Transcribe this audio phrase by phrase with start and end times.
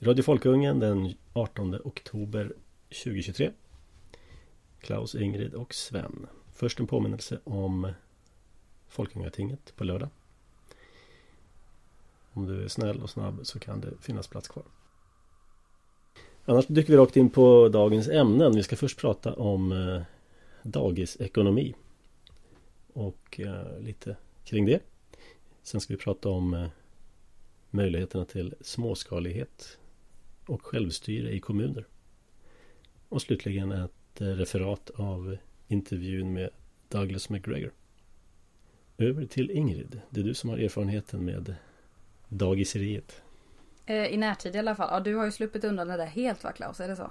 [0.00, 2.52] Radio Folkungen den 18 oktober
[2.88, 3.52] 2023
[4.80, 6.26] Klaus, Ingrid och Sven.
[6.52, 7.92] Först en påminnelse om
[8.88, 10.08] Folkungatinget på lördag.
[12.32, 14.64] Om du är snäll och snabb så kan det finnas plats kvar.
[16.44, 18.54] Annars dyker vi rakt in på dagens ämnen.
[18.54, 20.02] Vi ska först prata om eh,
[20.62, 21.74] dagisekonomi.
[22.92, 24.82] Och eh, lite kring det.
[25.62, 26.68] Sen ska vi prata om eh,
[27.70, 29.78] möjligheterna till småskalighet
[30.48, 31.86] och självstyre i kommuner.
[33.08, 35.36] Och slutligen ett eh, referat av
[35.68, 36.50] intervjun med
[36.88, 37.72] Douglas McGregor.
[38.98, 40.00] Över till Ingrid.
[40.10, 41.54] Det är du som har erfarenheten med
[42.28, 43.22] dagiseriet.
[43.86, 44.88] Eh, I närtid i alla fall.
[44.92, 46.80] Ja, du har ju sluppit undan det där helt va Klaus?
[46.80, 47.10] Är det så?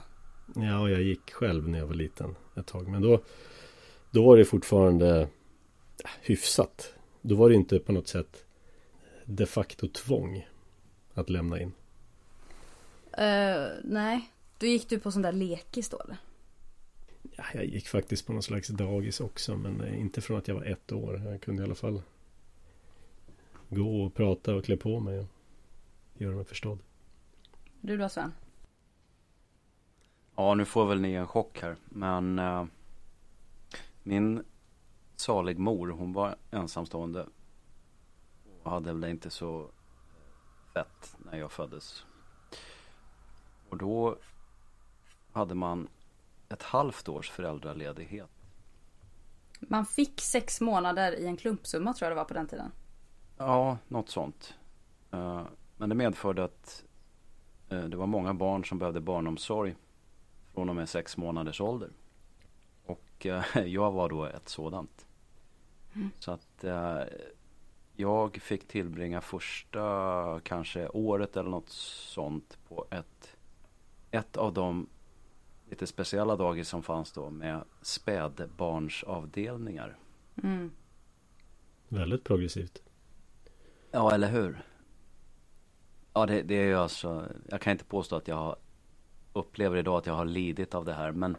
[0.56, 2.88] Ja, jag gick själv när jag var liten ett tag.
[2.88, 3.22] Men då,
[4.12, 5.28] då var det fortfarande
[6.22, 6.94] hyfsat.
[7.22, 8.46] Då var det inte på något sätt
[9.26, 10.48] de facto tvång
[11.14, 11.72] att lämna in.
[13.20, 16.18] Uh, nej, då gick du på sån där lekis då eller?
[17.38, 20.64] Ja, jag gick faktiskt på någon slags dagis också men inte från att jag var
[20.64, 21.22] ett år.
[21.26, 22.02] Jag kunde i alla fall
[23.70, 25.28] gå och prata och klä på mig och
[26.14, 26.80] göra mig förstådd.
[27.82, 28.34] Du då Sven?
[30.36, 31.76] Ja, nu får väl ni en chock här.
[31.86, 32.66] Men uh,
[34.04, 34.44] min
[35.16, 37.28] salig mor, hon var ensamstående.
[38.64, 39.70] Och hade väl inte så
[40.74, 42.06] fett när jag föddes.
[43.70, 44.18] Och då
[45.32, 45.88] hade man
[46.50, 48.30] ett halvt års föräldraledighet.
[49.60, 52.72] Man fick sex månader i en klumpsumma tror jag det var på den tiden.
[53.38, 54.56] Ja, något sånt.
[55.14, 55.42] Uh,
[55.78, 56.84] men det medförde att
[57.72, 59.76] uh, det var många barn som behövde barnomsorg
[60.54, 61.90] från och med sex månaders ålder.
[62.86, 65.06] Och uh, jag var då ett sådant.
[65.96, 66.12] Mm.
[66.20, 66.66] Så att
[67.96, 73.37] jag fick tillbringa första kanske året eller något sånt på ett,
[74.12, 74.90] ett av de
[75.70, 79.98] lite speciella dagis som fanns då med spädbarnsavdelningar.
[80.44, 80.72] Mm.
[81.88, 82.82] Väldigt progressivt.
[83.92, 84.64] Ja, eller hur?
[86.14, 88.56] Ja, det, det, är ju alltså, jag kan inte påstå att jag
[89.34, 91.38] upplever idag att jag har lidit av det här, men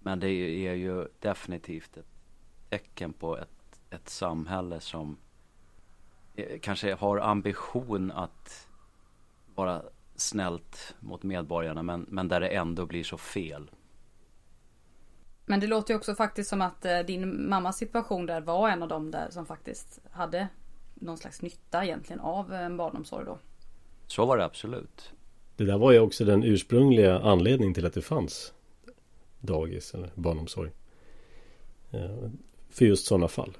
[0.00, 2.06] men det är ju definitivt ett
[2.68, 3.58] tecken på ett
[3.90, 5.16] ett samhälle som
[6.34, 8.68] eh, kanske har ambition att
[9.54, 9.82] vara
[10.20, 13.70] snällt mot medborgarna men, men där det ändå blir så fel.
[15.46, 18.82] Men det låter ju också faktiskt som att eh, din mammas situation där var en
[18.82, 20.48] av dem där som faktiskt hade
[20.94, 23.38] någon slags nytta egentligen av en barnomsorg då.
[24.06, 25.12] Så var det absolut.
[25.56, 28.52] Det där var ju också den ursprungliga anledningen till att det fanns
[29.40, 30.70] dagis eller barnomsorg.
[31.90, 32.30] Eh,
[32.70, 33.56] för just sådana fall.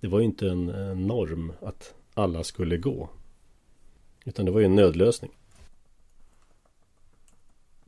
[0.00, 0.66] Det var ju inte en,
[1.06, 3.08] norm att alla skulle gå.
[4.24, 5.35] Utan det var ju en nödlösning.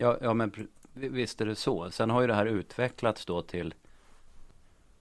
[0.01, 1.91] Ja, ja men visst är det så.
[1.91, 3.75] Sen har ju det här utvecklats då till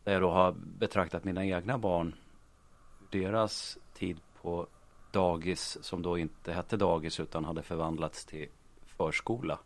[0.04, 2.16] där jag då har betraktat mina egna barn.
[3.12, 4.68] Deras tid på
[5.12, 8.48] dagis som då inte hette dagis utan hade förvandlats till
[8.86, 9.60] förskola.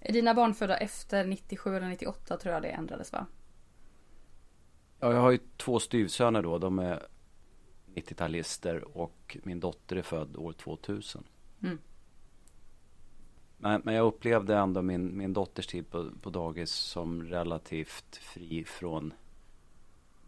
[0.00, 3.26] Är dina barn födda efter 97 eller 98 tror jag det ändrades va?
[5.00, 6.58] Ja, jag har ju två styvsöner då.
[6.58, 7.06] De är
[7.94, 11.24] 90-talister och min dotter är född år 2000.
[11.62, 11.78] Mm.
[13.58, 18.64] Men, men jag upplevde ändå min, min dotters tid på, på dagis som relativt fri
[18.64, 19.12] från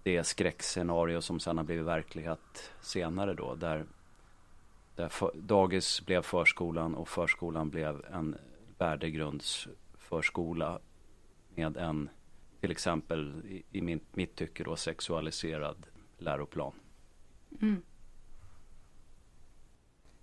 [0.02, 3.54] det skräckscenario som sen har blivit verklighet senare då.
[3.54, 3.86] Där,
[4.94, 8.36] där för, dagis blev förskolan och förskolan blev en
[8.78, 10.78] värdegrundsförskola
[11.54, 12.08] med en
[12.60, 15.86] till exempel i, i min, mitt tycke då sexualiserad
[16.18, 16.72] läroplan.
[17.60, 17.82] Mm.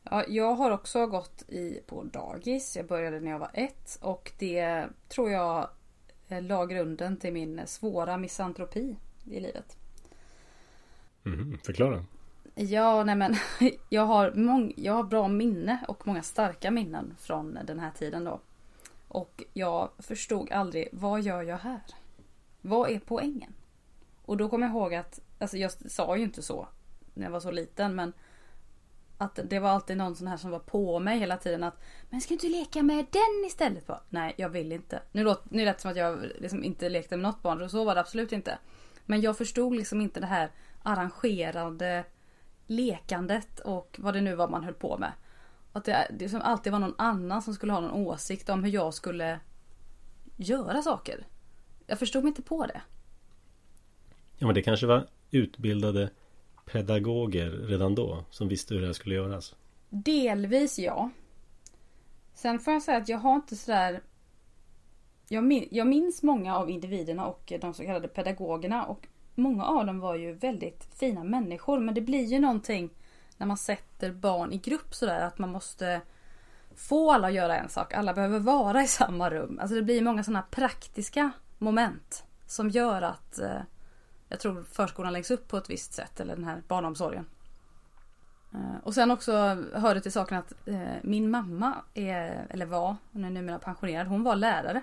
[0.03, 2.75] Ja, jag har också gått i, på dagis.
[2.75, 5.69] Jag började när jag var ett och det tror jag
[6.28, 9.78] eh, la grunden till min svåra misantropi i livet.
[11.25, 12.06] Mm, förklara.
[12.56, 13.36] Ja, nej men
[13.90, 18.23] jag har, mång, jag har bra minne och många starka minnen från den här tiden
[18.23, 18.40] då.
[19.08, 21.82] Och jag förstod aldrig, vad gör jag här?
[22.61, 23.53] Vad är poängen?
[24.26, 26.67] Och då kommer jag ihåg att, alltså jag sa ju inte så
[27.14, 28.14] när jag var så liten men
[29.17, 32.21] att det var alltid någon sån här som var på mig hela tiden att Men
[32.21, 33.87] ska du inte leka med den istället?
[33.87, 35.01] Bara, Nej jag vill inte.
[35.11, 37.71] Nu, låt, nu lät det som att jag liksom inte lekte med något barn och
[37.71, 38.57] så var det absolut inte.
[39.05, 40.51] Men jag förstod liksom inte det här
[40.83, 42.05] arrangerade
[42.67, 45.11] lekandet och vad det nu var man höll på med.
[45.73, 48.71] Att det, det som alltid var någon annan som skulle ha någon åsikt om hur
[48.71, 49.39] jag skulle
[50.35, 51.27] göra saker.
[51.87, 52.81] Jag förstod mig inte på det.
[54.37, 56.09] Ja men det kanske var utbildade
[56.65, 59.55] pedagoger redan då som visste hur det här skulle göras.
[59.89, 61.09] Delvis ja.
[62.33, 64.01] Sen får jag säga att jag har inte sådär
[65.27, 69.85] jag, min, jag minns många av individerna och de så kallade pedagogerna och många av
[69.85, 72.89] dem var ju väldigt fina människor men det blir ju någonting
[73.37, 76.01] när man sätter barn i grupp sådär att man måste
[76.75, 77.93] få alla att göra en sak.
[77.93, 79.59] Alla behöver vara i samma rum.
[79.61, 83.61] Alltså det blir många sådana praktiska moment som gör att eh,
[84.34, 87.26] jag tror förskolan läggs upp på ett visst sätt eller den här barnomsorgen.
[88.53, 89.32] Eh, och sen också
[89.74, 94.24] hörde till saken att eh, min mamma är, eller var, hon är numera pensionerad, hon
[94.24, 94.82] var lärare.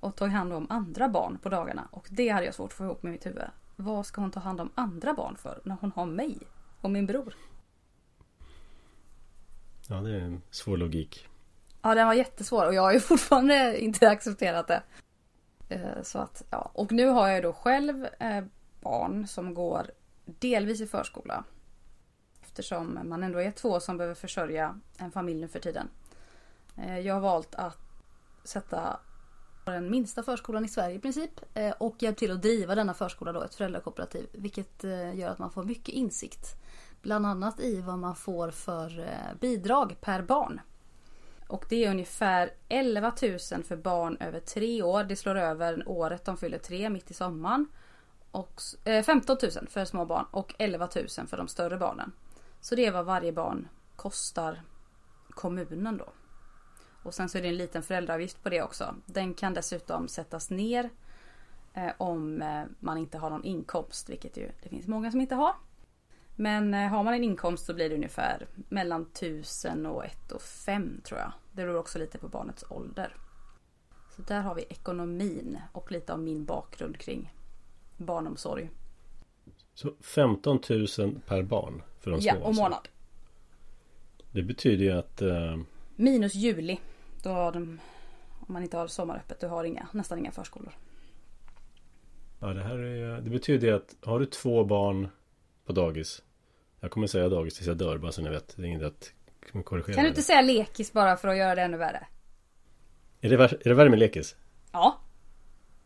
[0.00, 1.88] Och tog hand om andra barn på dagarna.
[1.90, 3.44] Och det hade jag svårt att få ihop med mitt huvud.
[3.76, 6.38] Vad ska hon ta hand om andra barn för när hon har mig
[6.80, 7.34] och min bror?
[9.88, 11.28] Ja, det är en svår logik.
[11.82, 14.82] Ja, den var jättesvår och jag har ju fortfarande inte accepterat det.
[15.68, 16.70] Eh, så att, ja.
[16.74, 18.06] Och nu har jag då själv
[18.82, 19.90] barn som går
[20.24, 21.44] delvis i förskola.
[22.42, 25.88] Eftersom man ändå är två som behöver försörja en familj nu för tiden.
[26.76, 27.78] Eh, jag har valt att
[28.44, 29.00] sätta
[29.64, 31.40] den minsta förskolan i Sverige i princip.
[31.54, 34.26] Eh, och hjälpt till att driva denna förskola då, ett föräldrakooperativ.
[34.32, 36.46] Vilket eh, gör att man får mycket insikt.
[37.02, 39.08] Bland annat i vad man får för
[39.40, 40.60] bidrag per barn.
[41.48, 45.04] Och det är ungefär 11 000 för barn över tre år.
[45.04, 47.66] Det slår över året de fyller tre mitt i sommaren.
[48.32, 52.12] Och, eh, 15 000 för små barn och 11 000 för de större barnen.
[52.60, 54.62] Så det är vad varje barn kostar
[55.30, 56.12] kommunen då.
[57.02, 58.94] Och sen så är det en liten föräldraavgift på det också.
[59.06, 60.90] Den kan dessutom sättas ner
[61.74, 65.34] eh, om eh, man inte har någon inkomst, vilket ju det finns många som inte
[65.34, 65.54] har.
[66.36, 70.42] Men eh, har man en inkomst så blir det ungefär mellan 1000 och 1 och
[70.42, 71.32] 5 tror jag.
[71.52, 73.16] Det beror också lite på barnets ålder.
[74.16, 77.32] Så där har vi ekonomin och lite av min bakgrund kring
[78.06, 78.70] barnomsorg.
[79.74, 80.86] Så 15 000
[81.26, 82.28] per barn för de små?
[82.28, 82.62] Ja, och alltså.
[82.62, 82.88] månad.
[84.30, 85.22] Det betyder ju att...
[85.22, 85.62] Uh...
[85.96, 86.78] Minus juli.
[87.22, 87.80] Då har de,
[88.40, 90.72] om man inte har sommaröppet, du har inga, nästan inga förskolor.
[92.40, 95.08] Ja, det här är, det betyder ju att har du två barn
[95.66, 96.22] på dagis.
[96.80, 98.56] Jag kommer säga dagis tills jag dör bara så ni vet.
[98.56, 99.12] Det är inget att
[99.64, 99.94] korrigera.
[99.94, 102.06] Kan du inte säga lekis bara för att göra det ännu värre?
[103.20, 104.36] Är det, är det värre med lekis?
[104.72, 105.00] Ja.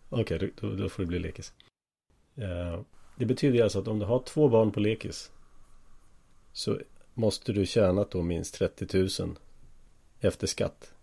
[0.08, 1.52] Okej, okay, då, då, får det bli lekis.
[2.36, 2.80] Eh,
[3.16, 5.30] det betyder alltså att om du har två barn på lekis
[6.52, 6.80] så
[7.14, 9.38] måste du tjäna då minst 30 000
[10.20, 10.94] efter skatt.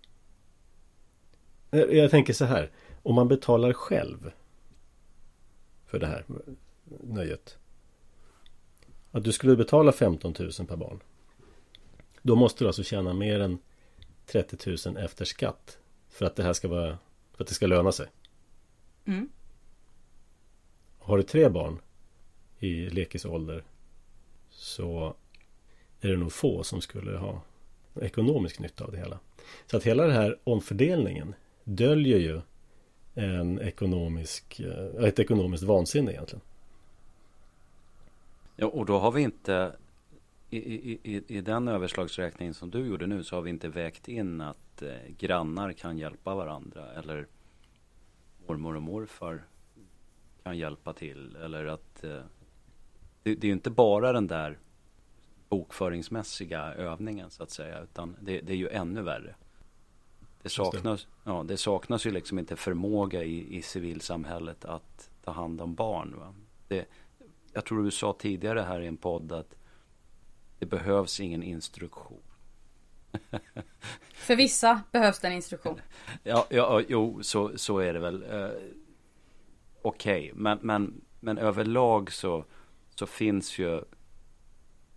[1.72, 2.72] Eh, jag tänker så här.
[3.04, 4.32] Om man betalar själv
[5.86, 6.26] för det här
[7.04, 7.58] nöjet
[9.12, 11.00] att du skulle betala 15 000 per barn.
[12.22, 13.58] Då måste du alltså tjäna mer än
[14.26, 15.78] 30 000 efter skatt.
[16.10, 16.98] För att det här ska vara
[17.34, 18.08] För att det ska löna sig.
[19.06, 19.30] Mm.
[21.04, 21.80] Har du tre barn
[22.60, 23.64] i lekisålder
[24.50, 25.16] så
[26.02, 27.42] är det nog få som skulle ha
[28.02, 29.20] ekonomisk nytta av det hela.
[29.66, 32.42] Så att hela den här omfördelningen döljer ju
[33.14, 36.42] en ekonomisk, eh, ett ekonomiskt vansinne egentligen.
[38.56, 39.76] Ja, och då har vi inte
[40.50, 44.42] i, i, i den överslagsräkningen som du gjorde nu så har vi inte vägt in
[44.42, 47.28] att eh, grannar kan hjälpa varandra eller
[48.48, 49.44] mormor och morfar
[50.44, 52.22] kan hjälpa till eller att eh,
[53.24, 54.60] det, det är ju inte bara den där
[55.50, 59.36] bokföringsmässiga övningen så att säga utan det, det är ju ännu värre.
[60.42, 65.62] Det saknas, ja, det saknas ju liksom inte förmåga i, i civilsamhället att ta hand
[65.62, 66.16] om barn.
[66.20, 66.34] Va?
[66.68, 66.86] Det,
[67.54, 69.56] jag tror du sa tidigare här i en podd att
[70.60, 72.22] det behövs ingen instruktion.
[74.14, 75.82] För vissa behövs det en instruktion.
[76.24, 78.24] Ja, ja jo, så, så är det väl.
[79.84, 80.42] Okej, okay.
[80.42, 82.46] men, men, men överlag så,
[82.96, 83.82] så finns ju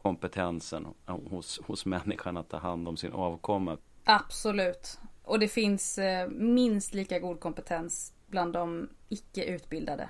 [0.02, 3.78] kompetensen hos, hos människan att ta hand om sin avkomma.
[4.04, 4.98] Absolut.
[5.22, 10.08] Och det finns eh, minst lika god kompetens bland de icke utbildade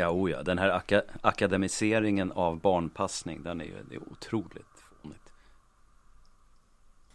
[0.00, 0.42] Ja, oh ja.
[0.42, 5.32] Den här aka akademiseringen av barnpassning, den är ju det är otroligt fånigt.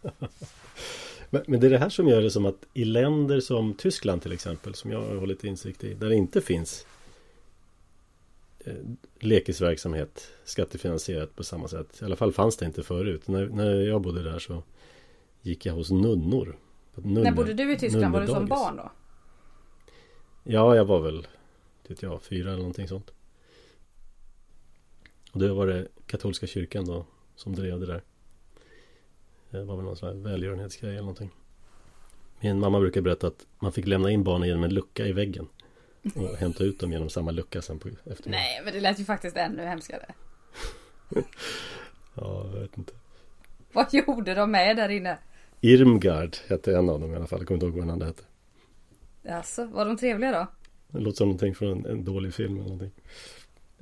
[1.34, 4.22] men, men, det är det här som gör det som att i länder som Tyskland
[4.22, 6.86] till exempel, som jag har lite insikt i, där det inte finns
[8.60, 8.74] eh,
[9.20, 12.02] lekisverksamhet skattefinansierat på samma sätt.
[12.02, 13.28] I alla fall fanns det inte förut.
[13.28, 14.62] När, när jag bodde där så
[15.42, 16.56] gick jag hos nunnor.
[16.94, 18.12] Nunne, när bodde du i Tyskland?
[18.12, 18.90] Var du som barn då?
[20.44, 21.26] Ja, jag var väl
[21.88, 23.10] vet jag, fyra eller någonting sånt.
[25.32, 28.02] Och det var det katolska kyrkan då som drev det där.
[29.54, 31.30] Det var väl någon sån här välgörenhetsgrej eller någonting.
[32.40, 35.48] Min mamma brukar berätta att man fick lämna in barnen genom en lucka i väggen.
[36.14, 38.30] Och hämta ut dem genom samma lucka sen på eftermiddagen.
[38.30, 40.06] Nej, men det lät ju faktiskt ännu hemskare.
[42.14, 42.92] ja, jag vet inte.
[43.72, 45.18] Vad gjorde de med där inne?
[45.60, 47.38] Irmgard hette en av dem i alla fall.
[47.38, 48.22] Jag kommer inte ihåg vad den andra hette.
[49.28, 50.46] Alltså, var de trevliga då?
[50.88, 52.92] Det låter som någonting från en, en dålig film eller någonting.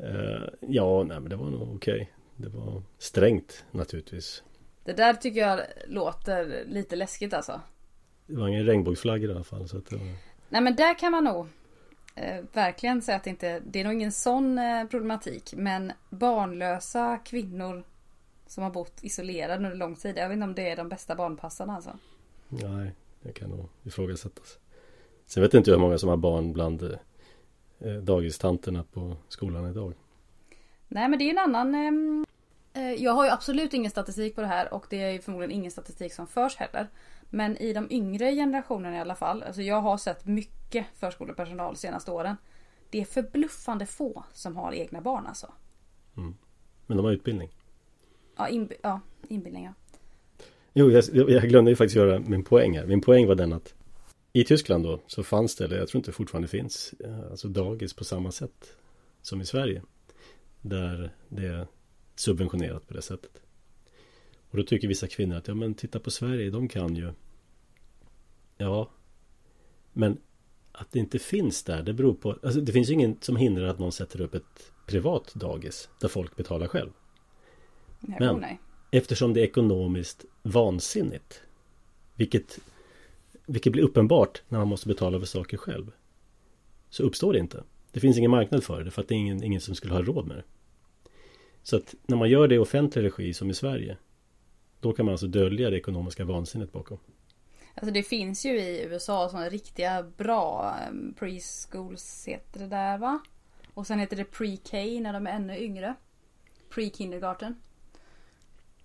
[0.00, 1.94] Uh, ja, nej men det var nog okej.
[1.94, 2.06] Okay.
[2.36, 4.42] Det var strängt naturligtvis.
[4.84, 7.60] Det där tycker jag låter lite läskigt alltså.
[8.26, 9.68] Det var ingen regnbågsflagga i alla fall.
[9.68, 10.06] Så att det var...
[10.48, 11.46] Nej men där kan man nog
[12.14, 15.54] eh, verkligen säga att det inte det är nog ingen sån eh, problematik.
[15.56, 17.84] Men barnlösa kvinnor
[18.46, 20.16] som har bott isolerade under lång tid.
[20.16, 21.98] Jag vet inte om det är de bästa barnpassarna alltså.
[22.48, 24.58] Nej, det kan nog ifrågasättas.
[25.26, 26.82] Sen vet inte jag hur många som har barn bland
[27.78, 29.94] eh, dagistanterna på skolan idag.
[30.88, 32.41] Nej men det är en annan ehm, eh,
[32.98, 36.12] Jag har ju absolut ingen statistik på det här och det är förmodligen ingen statistik
[36.12, 36.88] som förs heller.
[37.30, 39.42] Men i de yngre generationerna i alla fall.
[39.42, 42.36] Alltså jag har sett mycket förskolepersonal de senaste åren.
[42.90, 45.52] Det är förbluffande få som har egna barn alltså.
[46.16, 46.34] Mm.
[46.86, 47.50] Men de har utbildning?
[48.36, 49.72] Ja, inb ja inbildning ja.
[50.72, 52.86] Jo, jag, jag glömde ju faktiskt göra min poäng här.
[52.86, 53.74] Min poäng var den att
[54.32, 57.94] i Tyskland då så fanns det, eller jag tror inte fortfarande finns, eh, alltså dagis
[57.94, 58.76] på samma sätt
[59.22, 59.82] som i Sverige.
[60.60, 61.66] Där det
[62.14, 63.42] subventionerat på det sättet.
[64.50, 67.12] Och då tycker vissa kvinnor att ja men titta på Sverige, de kan ju.
[68.56, 68.90] Ja.
[69.92, 70.18] Men
[70.72, 73.66] att det inte finns där, det beror på, alltså det finns ju ingen som hindrar
[73.66, 76.90] att någon sätter upp ett privat dagis där folk betalar själv.
[78.00, 78.60] Nej, men nej.
[78.90, 81.42] eftersom det är ekonomiskt vansinnigt,
[82.14, 82.58] vilket,
[83.46, 85.90] vilket blir uppenbart när man måste betala för saker själv,
[86.90, 87.64] så uppstår det inte.
[87.92, 90.02] Det finns ingen marknad för det för att det är ingen, ingen som skulle ha
[90.02, 90.44] råd med det.
[91.62, 93.96] Så att när man gör det i offentlig regi som i Sverige
[94.80, 96.98] Då kan man alltså dölja det ekonomiska vansinnet bakom.
[97.74, 103.20] Alltså det finns ju i USA sådana riktiga bra ehm, preschools heter det där va?
[103.74, 105.94] Och sen heter det pre-K när de är ännu yngre.
[106.70, 107.54] Pre-kindergarten.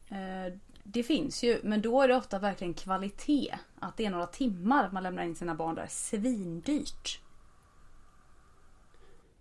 [0.09, 0.53] Eh,
[0.83, 3.55] det finns ju, men då är det ofta verkligen kvalitet.
[3.79, 5.87] Att det är några timmar man lämnar in sina barn där.
[5.89, 7.19] Svindyrt.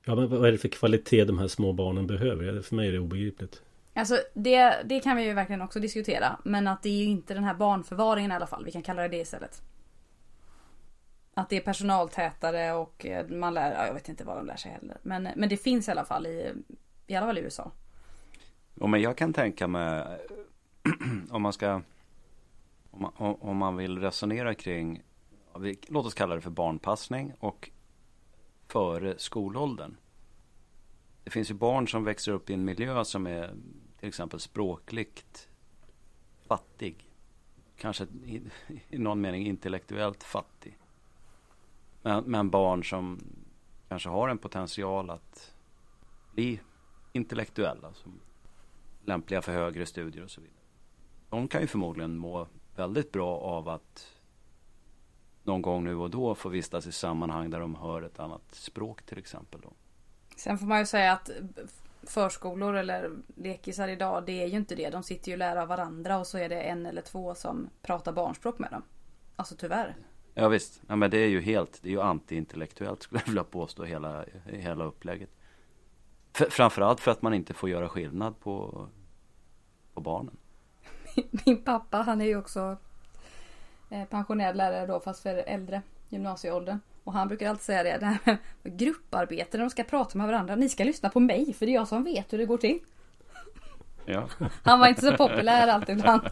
[0.08, 2.62] Ja men vad är det för kvalitet de här små barnen behöver?
[2.62, 3.62] För mig är det obegripligt.
[3.94, 6.38] Alltså det, det kan vi ju verkligen också diskutera.
[6.44, 8.64] Men att det är ju inte den här barnförvaringen i alla fall.
[8.64, 9.62] Vi kan kalla det det istället.
[11.34, 14.56] Att det är personaltätare och eh, man lär, ja, jag vet inte vad de lär
[14.56, 14.98] sig heller.
[15.02, 16.52] Men, men det finns i alla fall i,
[17.06, 17.70] i alla fall i USA.
[18.74, 20.04] Ja, men jag kan tänka mig
[21.30, 21.82] om man ska
[22.90, 25.02] om man, om man vill resonera kring
[25.88, 27.70] låt oss kalla det för barnpassning och
[28.66, 29.96] före skolåldern.
[31.24, 33.54] Det finns ju barn som växer upp i en miljö som är
[33.98, 35.48] till exempel språkligt
[36.48, 37.10] fattig.
[37.76, 38.42] Kanske i,
[38.88, 40.78] i någon mening intellektuellt fattig.
[42.02, 43.20] Men, men, barn som
[43.88, 45.54] kanske har en potential att
[46.32, 46.60] bli
[47.12, 47.94] intellektuella.
[47.94, 48.20] Som
[49.04, 50.56] lämpliga för högre studier och så vidare.
[51.30, 54.15] De kan ju förmodligen må väldigt bra av att
[55.46, 59.02] någon gång nu och då få vistas i sammanhang där de hör ett annat språk
[59.02, 59.60] till exempel.
[59.60, 59.72] Då.
[60.36, 61.30] Sen får man ju säga att
[62.02, 64.90] förskolor eller lekisar idag, det är ju inte det.
[64.90, 67.70] De sitter ju och lär av varandra och så är det en eller två som
[67.82, 68.82] pratar barnspråk med dem.
[69.36, 69.96] Alltså tyvärr.
[70.34, 73.44] Ja visst, ja, men det är ju helt, det är ju antiintellektuellt skulle jag vilja
[73.44, 75.30] påstå hela, hela upplägget.
[76.38, 78.86] F framförallt för att man inte får göra skillnad på,
[79.94, 80.36] på barnen.
[81.46, 82.76] Min pappa han är ju också
[84.10, 86.78] pensionerad lärare då fast för äldre gymnasieåldern.
[87.04, 90.26] Och han brukar alltid säga det, det här med grupparbete när de ska prata med
[90.26, 90.54] varandra.
[90.54, 92.78] Ni ska lyssna på mig för det är jag som vet hur det går till.
[94.04, 94.28] Ja.
[94.62, 96.22] Han var inte så populär alltid bland,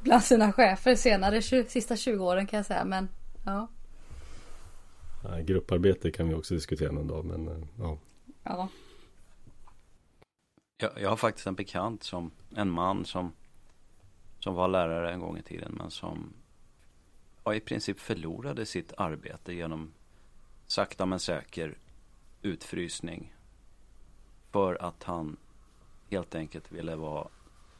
[0.00, 2.84] bland sina chefer senare, sista 20 åren kan jag säga.
[2.84, 3.08] Men
[3.46, 3.68] ja.
[5.24, 7.98] ja grupparbete kan vi också diskutera någon dag men eh, ja.
[8.42, 8.68] Ja.
[10.80, 13.32] Jag, jag har faktiskt en bekant som en man som
[14.38, 16.32] som var lärare en gång i tiden men som
[17.48, 19.92] ja, i princip förlorade sitt arbete genom
[20.66, 21.78] sakta men säker
[22.42, 23.34] utfrysning.
[24.50, 25.36] För att han
[26.10, 27.28] helt enkelt ville vara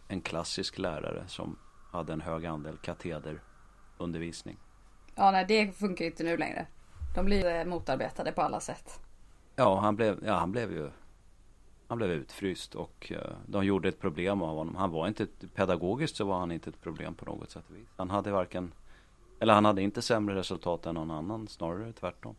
[0.08, 1.58] en klassisk lärare som
[1.92, 4.56] hade en hög andel katederundervisning.
[5.14, 6.66] Ja, nej det funkar ju inte nu längre.
[7.14, 9.00] De blir motarbetade på alla sätt.
[9.56, 10.90] Ja, han blev, ja, han blev ju
[11.88, 14.76] han blev utfryst och uh, de gjorde ett problem av honom.
[14.76, 17.64] Han var inte, pedagogiskt så var han inte ett problem på något sätt.
[17.96, 18.72] Han hade varken
[19.40, 22.37] eller han hade inte sämre resultat än någon annan, snarare tvärtom.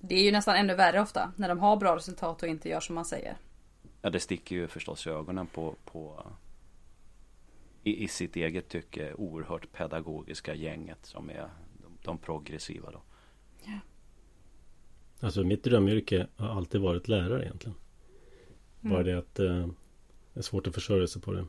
[0.00, 2.80] Det är ju nästan ännu värre ofta när de har bra resultat och inte gör
[2.80, 3.36] som man säger.
[4.02, 6.22] Ja, det sticker ju förstås i ögonen på, på
[7.82, 11.48] i, i sitt eget tycke oerhört pedagogiska gänget som är
[11.82, 13.02] de, de progressiva då.
[13.64, 13.78] Ja.
[15.20, 17.76] Alltså mitt drömyrke har alltid varit lärare egentligen.
[18.80, 19.06] Bara mm.
[19.06, 19.68] det att eh,
[20.32, 21.46] det är svårt att försörja sig på det.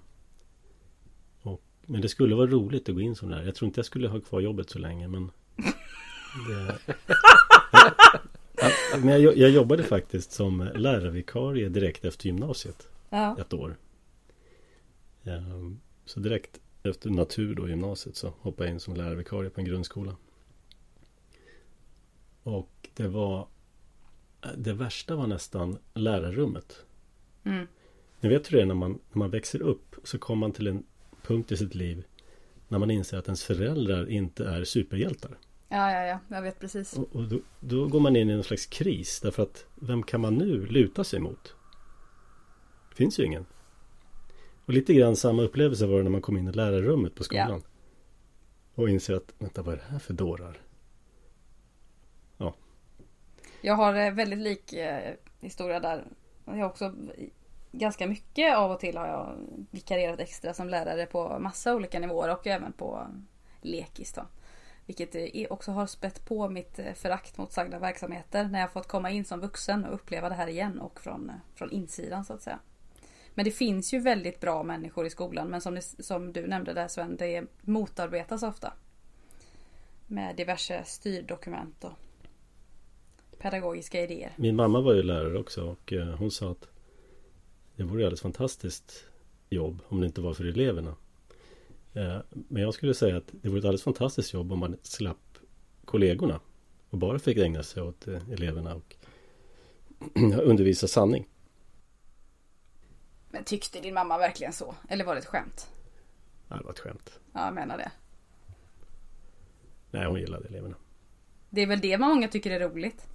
[1.92, 3.46] Men det skulle vara roligt att gå in som lärare.
[3.46, 5.32] Jag tror inte jag skulle ha kvar jobbet så länge men
[6.50, 6.78] det...
[9.04, 12.90] Men jag, jag jobbade faktiskt som lärarvikarie direkt efter gymnasiet.
[13.10, 13.38] Ja.
[13.40, 13.78] Ett år.
[15.24, 19.66] Ehm, Så direkt efter natur då gymnasiet så hoppade jag in som lärarvikarie på en
[19.66, 20.16] grundskola.
[22.44, 23.48] Och det var
[24.58, 26.86] Det värsta var nästan lärarrummet.
[27.44, 27.68] Mm.
[28.20, 30.68] Ni vet hur det är när man, när man växer upp så kommer man till
[30.68, 30.84] en
[31.24, 32.04] punkt i sitt liv
[32.68, 35.38] när man inser att ens föräldrar inte är superhjältar.
[35.70, 36.20] Ja, ja, ja.
[36.36, 36.94] Jag vet precis.
[36.94, 40.22] Och, och då, då går man in i en slags kris därför att vem kan
[40.22, 41.56] man nu luta sig mot?
[42.90, 43.46] Det finns ju ingen.
[44.66, 47.64] Och lite grann samma upplevelse var det när man kom in i lärarrummet på skolan.
[48.76, 50.62] Och inser att, vänta vad är det här för dårar?
[53.62, 56.06] Jag har eh, väldigt lik eh, historia där.
[56.46, 56.94] Jag har också
[57.72, 59.36] ganska mycket av och till har jag
[59.72, 63.08] vikarierat extra som lärare på massa olika nivåer och även på
[63.62, 64.26] lekis då.
[64.86, 68.88] Vilket eh, också har spett på mitt eh, förakt mot sagda verksamheter när jag fått
[68.88, 72.34] komma in som vuxen och uppleva det här igen och från, eh, från insidan så
[72.34, 72.60] att säga.
[73.34, 76.74] Men det finns ju väldigt bra människor i skolan men som, det, som du nämnde
[76.74, 78.74] där Sven, det motarbetas ofta.
[80.08, 81.94] Med diverse styrdokument och
[83.40, 84.34] pedagogiska idéer.
[84.36, 86.68] Min mamma var ju lärare också och hon sa att
[87.76, 89.06] det vore alldeles fantastiskt
[89.50, 90.96] jobb om det inte var för eleverna.
[91.94, 95.38] Eh, Men jag skulle säga att det vore ett alldeles fantastiskt jobb om man slapp
[95.86, 96.40] kollegorna
[96.90, 98.96] och bara fick ägna sig åt eh, eleverna och
[100.44, 101.28] undervisa sanning.
[103.30, 104.76] Men tyckte din mamma verkligen så?
[104.90, 105.70] Eller var det ett skämt?
[106.48, 107.20] Ja, det var ett skämt.
[107.34, 107.92] Ja, jag menar det.
[109.92, 110.76] Nej, hon gillade eleverna.
[111.50, 113.08] Det är väl det många tycker är roligt.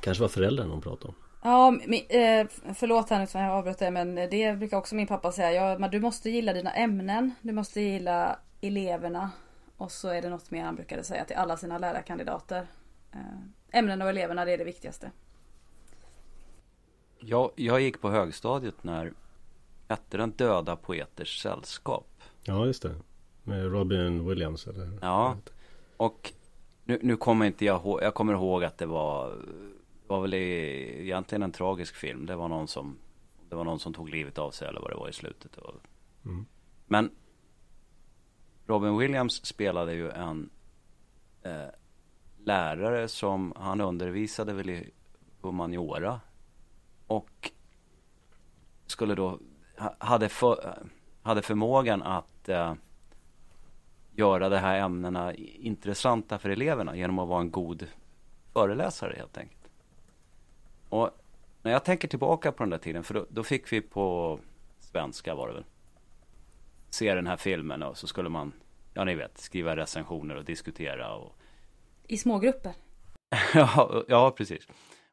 [0.00, 1.14] Kanske var föräldrarna hon pratade om.
[1.42, 5.06] Ja, men, eh, förlåt här nu som jag avbröt det men det brukar också min
[5.06, 5.52] pappa säga.
[5.52, 7.34] Ja, men du måste gilla dina ämnen.
[7.42, 9.30] Du måste gilla eleverna.
[9.76, 12.66] Och så är det något mer han brukade säga till alla sina lärarkandidater.
[13.12, 15.10] Eh, ämnen och eleverna det är det viktigaste.
[17.18, 19.12] Jag, jag gick på högstadiet när
[19.88, 22.22] hette den Döda Poeters Sällskap.
[22.42, 22.94] Ja, just det.
[23.42, 24.98] Med Robin Williams eller?
[25.00, 25.36] Ja.
[25.96, 26.32] Och
[26.84, 29.36] nu, nu kommer inte jag ihåg, jag kommer ihåg att det var,
[30.12, 32.26] var väl egentligen en tragisk film.
[32.26, 32.98] Det var någon som,
[33.48, 35.58] det var någon som tog livet av sig eller vad det var i slutet.
[36.24, 36.46] Mm.
[36.86, 37.10] Men
[38.66, 40.50] Robin Williams spelade ju en
[41.42, 41.68] eh,
[42.44, 44.90] lärare som han undervisade väl i
[45.40, 46.20] humaniora.
[47.06, 47.50] Och
[48.86, 49.38] skulle då,
[49.78, 50.78] ha- hade, för,
[51.22, 52.74] hade förmågan att eh,
[54.10, 57.86] göra de här ämnena intressanta för eleverna genom att vara en god
[58.52, 59.61] föreläsare helt enkelt.
[60.92, 61.10] Och
[61.62, 64.38] när jag tänker tillbaka på den där tiden, för då, då fick vi på
[64.80, 65.64] svenska var det väl,
[66.90, 68.52] se den här filmen och så skulle man,
[68.94, 71.36] ja ni vet, skriva recensioner och diskutera och
[72.08, 72.72] I små grupper.
[73.54, 74.68] ja, ja, precis.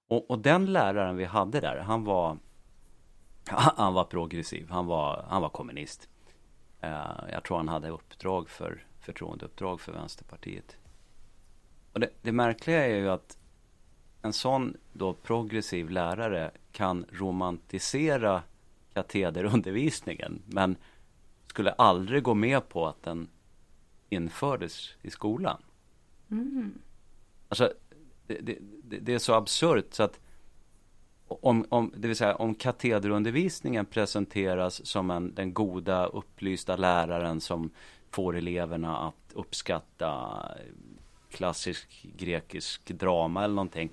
[0.08, 2.38] Och, och den läraren vi hade där, han var
[3.78, 6.10] han var progressiv, han var, han var kommunist.
[6.82, 10.78] Eh, jag tror han hade uppdrag för förtroendeuppdrag för Vänsterpartiet.
[11.94, 13.39] Och det, det märkliga är ju att
[14.22, 18.44] en sån då progressiv lärare kan romantisera
[18.94, 20.76] katederundervisningen men
[21.48, 23.28] skulle aldrig gå med på att den
[24.10, 25.62] infördes i skolan.
[26.32, 26.74] Mm.
[27.50, 27.74] Alltså,
[28.28, 28.58] det, det,
[29.00, 30.20] det är så absurt så att
[31.28, 37.70] om, om, det vill säga om katederundervisningen presenteras som en, den goda upplysta läraren som
[38.12, 40.42] får eleverna att uppskatta
[41.30, 43.92] klassisk grekisk drama eller någonting.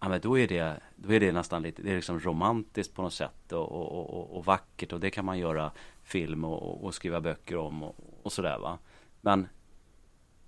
[0.00, 3.02] Ja, men då är det, då är det nästan lite, det är liksom romantiskt på
[3.02, 6.94] något sätt och, och, och, och vackert och det kan man göra film och, och
[6.94, 8.78] skriva böcker om och, och sådär va.
[9.20, 9.48] Men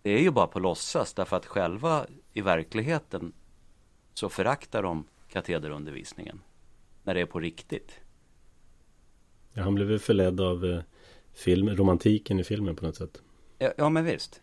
[0.03, 3.33] det är ju bara på låtsas därför att själva i verkligheten
[4.15, 6.41] så föraktar de katederundervisningen
[7.03, 8.01] när det är på riktigt.
[9.53, 10.81] Ja, han blev väl förledd av eh,
[11.33, 13.23] film, romantiken i filmen på något sätt.
[13.59, 14.43] Ja, ja men visst.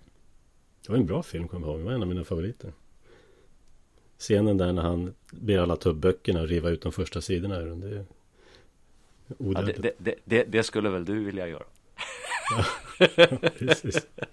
[0.85, 1.79] Det var en bra film, kommer jag ihåg.
[1.79, 2.73] Det var en av mina favoriter.
[4.19, 7.57] Scenen där när han ber alla ta upp böckerna och riva ut de första sidorna
[7.57, 7.79] ur den.
[7.79, 8.05] Det är
[9.37, 11.63] Ja, det, det, det, det, det skulle väl du vilja göra?
[13.57, 14.07] Precis.
[14.15, 14.27] Jag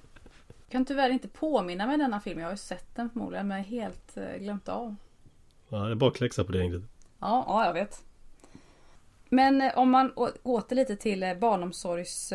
[0.68, 2.38] kan tyvärr inte påminna mig denna film.
[2.38, 4.96] Jag har ju sett den förmodligen men helt eh, glömt av.
[5.68, 6.86] Ja, det är bakläxa på det Ingrid.
[7.20, 8.04] Ja, ja jag vet.
[9.28, 12.32] Men eh, om man åter lite till eh, barnomsorgs...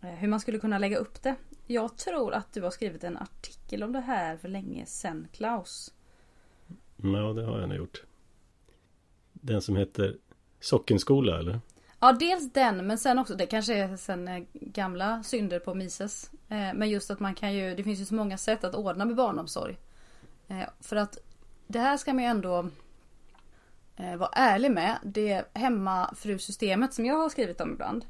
[0.00, 1.34] Hur man skulle kunna lägga upp det.
[1.66, 5.93] Jag tror att du har skrivit en artikel om det här för länge sedan, Klaus.
[7.02, 8.02] Mm, ja, det har jag nog gjort.
[9.32, 10.16] Den som heter
[10.60, 11.60] Sockenskola, eller?
[12.00, 16.30] Ja, dels den, men sen också, det kanske är sen eh, gamla synder på Mises.
[16.48, 19.04] Eh, men just att man kan ju, det finns ju så många sätt att ordna
[19.04, 19.76] med barnomsorg.
[20.48, 21.18] Eh, för att
[21.66, 22.68] det här ska man ju ändå
[23.96, 24.98] vara ärlig med.
[25.02, 28.04] Det hemmafrusystemet som jag har skrivit om ibland.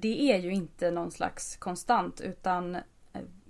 [0.00, 2.76] Det är ju inte någon slags konstant utan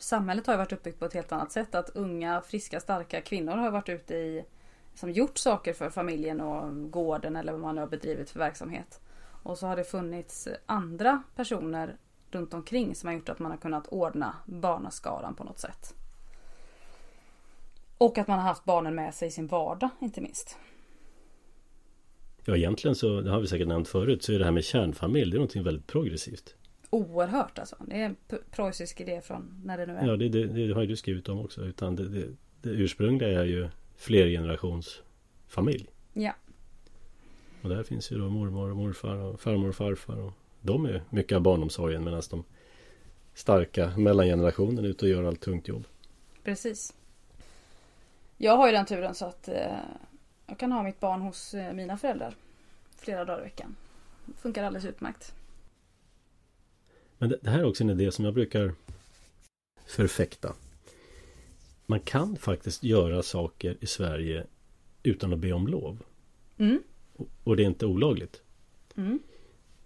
[0.02, 1.74] samhället har ju varit uppbyggt på ett helt annat sätt.
[1.74, 4.44] Att unga, friska, starka kvinnor har varit ute i
[4.94, 9.00] som gjort saker för familjen och gården eller vad man nu har bedrivit för verksamhet.
[9.42, 11.96] Och så har det funnits andra personer
[12.30, 15.94] runt omkring som har gjort att man har kunnat ordna barnaskaran på något sätt.
[17.98, 20.58] Och att man har haft barnen med sig i sin vardag, inte minst.
[22.44, 25.30] Ja, egentligen så, det har vi säkert nämnt förut, så är det här med kärnfamilj,
[25.30, 26.54] det är någonting väldigt progressivt.
[26.90, 27.76] Oerhört alltså.
[27.86, 28.16] Det är en
[28.50, 30.06] preussisk idé från när det nu är.
[30.06, 31.60] Ja, det, det, det har ju du skrivit om också.
[31.60, 32.26] Utan det, det,
[32.62, 35.86] det ursprungliga är ju flergenerationsfamilj.
[36.12, 36.32] Ja.
[37.62, 40.16] Och där finns ju då mormor och morfar och farmor och farfar.
[40.16, 42.44] Och de är mycket av barnomsorgen medan de
[43.34, 45.84] starka mellangenerationen är ute och gör allt tungt jobb.
[46.44, 46.94] Precis.
[48.36, 49.76] Jag har ju den turen så att eh,
[50.46, 52.34] jag kan ha mitt barn hos eh, mina föräldrar
[52.96, 53.76] flera dagar i veckan.
[54.26, 55.34] Det funkar alldeles utmärkt.
[57.20, 58.74] Men det, det här är också en idé som jag brukar
[59.86, 60.54] förfäkta.
[61.86, 64.46] Man kan faktiskt göra saker i Sverige
[65.02, 65.98] utan att be om lov.
[66.58, 66.82] Mm.
[67.44, 68.42] Och det är inte olagligt.
[68.96, 69.18] Mm.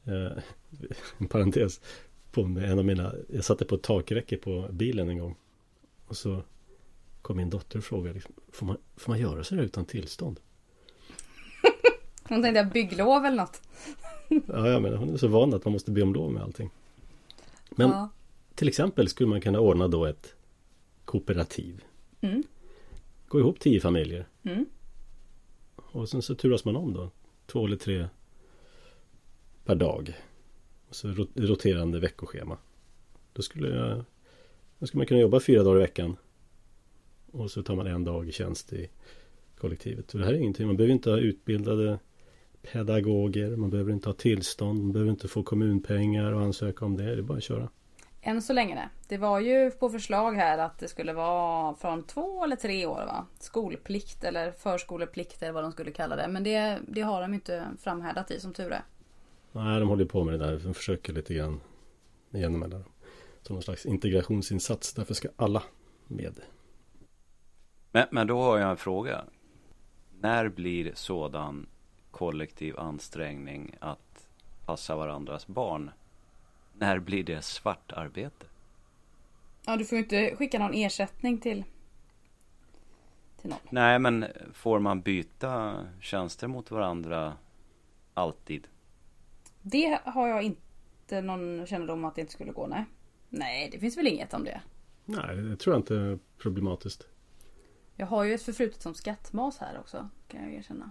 [0.05, 0.43] Eh,
[1.19, 1.81] en parentes.
[2.31, 5.37] På en av mina, jag satte på ett takräcke på bilen en gång.
[6.07, 6.43] Och så
[7.23, 8.21] kom min dotter och frågade.
[8.53, 10.41] Får, man, får man göra så utan tillstånd?
[12.29, 13.63] Hon tänkte bygglov eller något.
[14.29, 16.71] ja, ja, men hon är så van att man måste be om lov med allting.
[17.77, 18.11] Men ja.
[18.55, 20.37] till exempel skulle man kunna ordna då ett
[21.05, 21.85] kooperativ.
[22.21, 22.43] Mm.
[23.29, 24.29] Gå ihop tio familjer.
[24.43, 24.67] Mm.
[25.77, 27.11] Och sen så turas man om då.
[27.47, 28.09] Två eller tre
[29.65, 30.15] per dag.
[30.89, 32.59] Och så roterande veckoschema.
[33.33, 34.05] Då skulle jag
[34.79, 36.17] Då skulle man kunna jobba fyra dagar i veckan.
[37.31, 38.91] Och så tar man en dag i tjänst i
[39.59, 40.15] kollektivet.
[40.15, 40.67] Och det här är ingenting.
[40.67, 41.99] Man behöver inte ha utbildade
[42.73, 43.57] pedagoger.
[43.57, 44.83] Man behöver inte ha tillstånd.
[44.83, 47.05] Man behöver inte få kommunpengar och ansöka om det.
[47.05, 47.69] Det är bara att köra.
[48.23, 48.89] Än så länge det.
[49.09, 53.07] Det var ju på förslag här att det skulle vara från två eller tre år
[53.07, 53.27] va?
[53.39, 56.29] Skolplikt eller förskoleplikt eller vad de skulle kalla det.
[56.29, 58.85] Men det, det har de inte framhärdat i som tur är.
[59.53, 60.61] Nej, de håller på med det där.
[60.65, 61.61] De försöker lite grann
[62.31, 62.85] igenom det där.
[63.43, 64.95] Som någon slags integrationsinsats.
[64.95, 65.63] Därför ska alla
[66.07, 66.41] med.
[67.93, 69.25] Men, men då har jag en fråga.
[70.21, 71.67] När blir sådan
[72.15, 74.27] kollektiv ansträngning att
[74.67, 75.91] passa varandras barn
[76.73, 78.47] när blir det svartarbete?
[79.67, 81.65] Ja, du får ju inte skicka någon ersättning till,
[83.41, 83.59] till någon.
[83.71, 87.37] Nej, men får man byta tjänster mot varandra
[88.15, 88.67] alltid?
[89.63, 92.85] Det har jag inte någon kännedom om att det inte skulle gå, nej.
[93.29, 94.61] Nej, det finns väl inget om det.
[95.05, 97.07] Nej, det tror jag inte är problematiskt.
[97.97, 100.91] Jag har ju ett förflutet som skattmas här också, kan jag erkänna.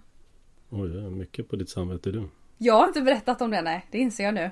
[0.75, 2.29] Oj, det är mycket på ditt samvete du.
[2.57, 3.85] Jag har inte berättat om det, nej.
[3.91, 4.51] Det inser jag nu.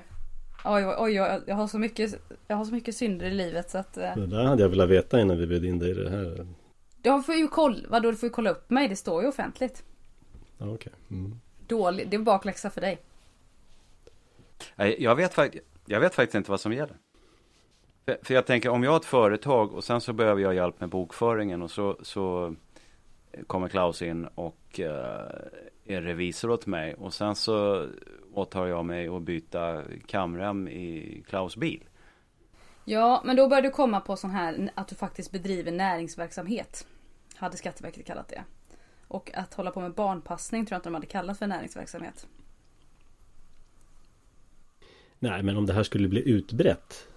[0.64, 2.14] Oj, oj, oj, jag har så mycket,
[2.46, 3.96] jag har så mycket synder i livet så att...
[3.96, 4.14] Eh...
[4.16, 6.46] Det där hade jag velat veta innan vi bjöd in dig i det här.
[7.02, 9.84] Du får ju kolla, vadå du får ju kolla upp mig, det står ju offentligt.
[10.58, 10.74] Ja, okej.
[10.74, 11.18] Okay.
[11.18, 11.40] Mm.
[11.66, 12.98] Dålig, det är bakläxa för dig.
[14.98, 15.38] Jag vet,
[15.86, 16.96] jag vet faktiskt inte vad som gäller.
[18.22, 20.88] För jag tänker om jag har ett företag och sen så behöver jag hjälp med
[20.88, 22.54] bokföringen och så, så
[23.46, 24.86] kommer Klaus in och uh,
[25.84, 27.88] är revisor åt mig och sen så
[28.32, 31.84] åtar jag mig att byta kamrem i Klaus bil.
[32.84, 36.86] Ja, men då börjar du komma på sån här att du faktiskt bedriver näringsverksamhet.
[37.34, 38.44] Hade Skatteverket kallat det.
[39.08, 42.26] Och att hålla på med barnpassning tror jag inte de hade kallat för näringsverksamhet.
[45.18, 47.08] Nej, men om det här skulle bli utbrett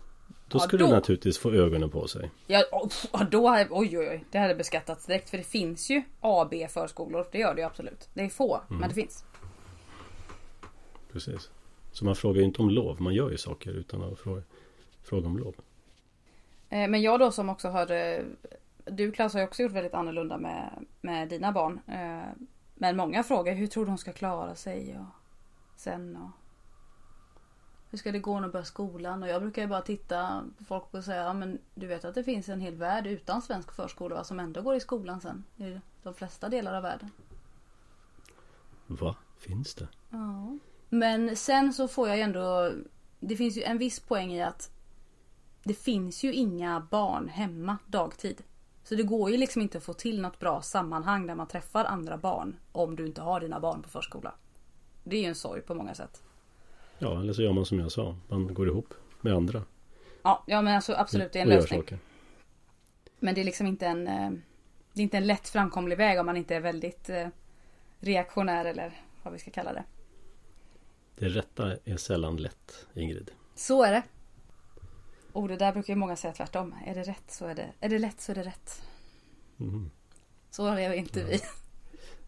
[0.48, 0.92] då skulle ja, då...
[0.92, 2.32] du naturligtvis få ögonen på sig.
[2.48, 2.64] Ja,
[3.32, 4.26] då hade, oj oj oj.
[4.32, 5.30] Det hade beskattats direkt.
[5.30, 7.28] För det finns ju AB förskolor.
[7.32, 8.10] Det gör det ju absolut.
[8.14, 8.80] Det är få, mm.
[8.80, 9.26] men det finns.
[11.12, 11.50] Precis.
[11.92, 13.02] Så man frågar ju inte om lov.
[13.02, 14.42] Man gör ju saker utan att fråga,
[15.04, 15.56] fråga om lov.
[16.70, 18.24] Eh, men jag då som också har eh,
[18.86, 21.80] Du Klas har ju också gjort väldigt annorlunda med, med dina barn.
[21.88, 25.06] Eh, men många frågar hur tror du de ska klara sig och
[25.80, 26.45] sen och
[27.96, 29.24] hur ska det gå när de börjar skolan?
[29.24, 32.16] Och jag brukar ju bara titta på folk och säga, ja, men du vet att
[32.16, 35.44] det finns en hel värld utan svensk förskola som ändå går i skolan sen.
[35.58, 37.12] I de flesta delar av världen.
[38.88, 39.16] Va?
[39.38, 39.88] Finns det?
[40.10, 40.58] Ja.
[40.90, 42.72] Men sen så får jag ändå,
[43.20, 44.72] det finns ju en viss poäng i att
[45.64, 48.44] det finns ju inga barn hemma dagtid.
[48.84, 51.86] Så det går ju liksom inte att få till något bra sammanhang där man träffar
[51.86, 54.34] andra barn om du inte har dina barn på förskola.
[55.04, 56.25] Det är ju en sorg på många sätt.
[57.00, 58.16] Ja, eller så gör man som jag sa.
[58.28, 59.64] Man går ihop med andra.
[60.24, 61.84] Ja, ja men alltså absolut det är en lösning.
[63.20, 64.32] Men det är liksom inte en eh,
[64.94, 67.28] Det är inte en lätt framkomlig väg om man inte är väldigt eh,
[68.00, 69.84] reaktionär eller vad vi ska kalla det.
[71.16, 73.32] Det rätta är sällan lätt, Ingrid.
[73.56, 74.04] Så är det.
[75.32, 76.76] Och det där brukar ju många säga tvärtom.
[76.86, 78.82] Är det rätt så är det, är det lätt så är det rätt.
[79.60, 79.92] Mm.
[80.50, 81.26] Så lever inte ja.
[81.30, 81.40] vi.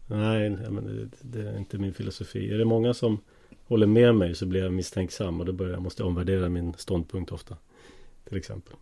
[0.06, 2.50] Nej, men det, det, är inte min filosofi.
[2.52, 3.20] Är det många som
[3.68, 7.32] håller med mig så blir jag misstänksam och då börjar jag måste omvärdera min ståndpunkt
[7.32, 7.56] ofta.
[8.24, 8.74] Till exempel.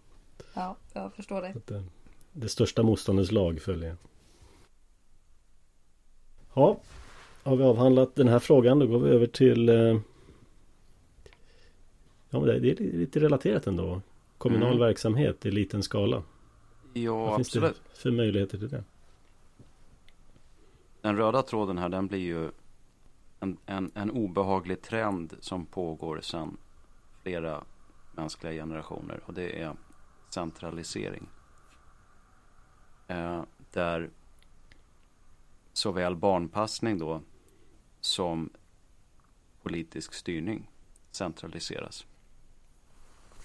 [0.55, 1.55] Ja, jag förstår det.
[1.67, 1.85] det,
[2.33, 3.97] det största motståndets lag följer jag.
[6.55, 6.81] Ja,
[7.43, 9.99] har vi avhandlat den här frågan då går vi över till eh,
[12.31, 14.01] Ja, men det, är lite relaterat ändå.
[14.39, 14.79] Kommunal mm.
[14.79, 16.23] verksamhet i liten skala.
[16.93, 17.83] Ja, Vad finns absolut.
[17.93, 18.85] det för möjligheter till det?
[21.01, 22.51] Den röda tråden här den blir ju
[23.41, 26.57] en, en, en obehaglig trend som pågår sedan
[27.23, 27.65] flera
[28.13, 29.77] mänskliga generationer och det är
[30.29, 31.29] centralisering.
[33.09, 34.11] Eh, där
[35.73, 37.23] såväl barnpassning då
[38.01, 38.51] som
[39.63, 40.71] politisk styrning
[41.11, 42.07] centraliseras.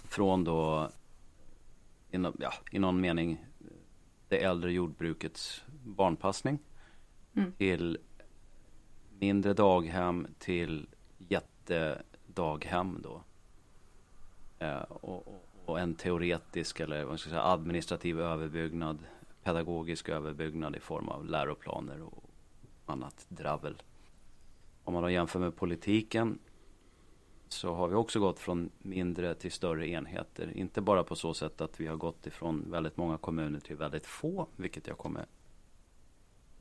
[0.03, 0.89] Från då
[2.11, 3.45] inom, ja, i någon mening
[4.27, 6.59] det äldre jordbrukets barnpassning
[7.33, 7.51] mm.
[7.51, 7.97] till
[9.21, 13.23] mindre daghem till jättedaghem då.
[14.59, 18.97] Eh, och, och, en teoretisk eller vad ska jag säga, administrativ överbyggnad,
[19.43, 22.23] pedagogisk överbyggnad i form av läroplaner och
[22.85, 23.81] annat dravel.
[24.83, 26.39] Om man då jämför med politiken
[27.47, 30.57] så har vi också gått från mindre till större enheter.
[30.57, 34.05] Inte bara på så sätt att vi har gått ifrån väldigt många kommuner till väldigt
[34.05, 35.25] få, vilket jag kommer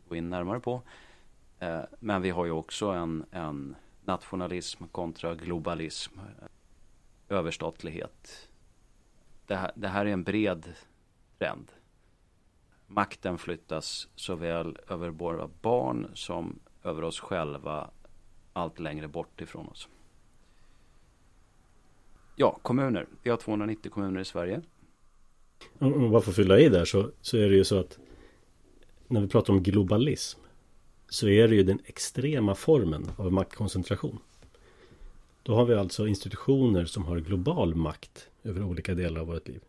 [0.09, 0.83] gå in närmare på.
[1.61, 8.49] Eh, men vi har ju också en, en nationalism kontra globalism, eh, överstatlighet.
[9.47, 10.73] Det här, det här är en bred
[11.39, 11.73] trend.
[12.87, 17.91] Makten flyttas såväl över våra barn som över oss själva
[18.53, 19.89] allt längre bort ifrån oss.
[22.37, 23.07] Ja, kommuner.
[23.23, 24.63] Vi har 290 kommuner i Sverige.
[25.79, 27.99] Om man får fylla i där så, så är det ju så att
[29.09, 30.41] när vi pratar om globalism
[31.11, 34.19] så är det ju den extrema formen av maktkoncentration.
[35.43, 39.61] Då har vi alltså institutioner som har global makt över olika delar av vårt liv.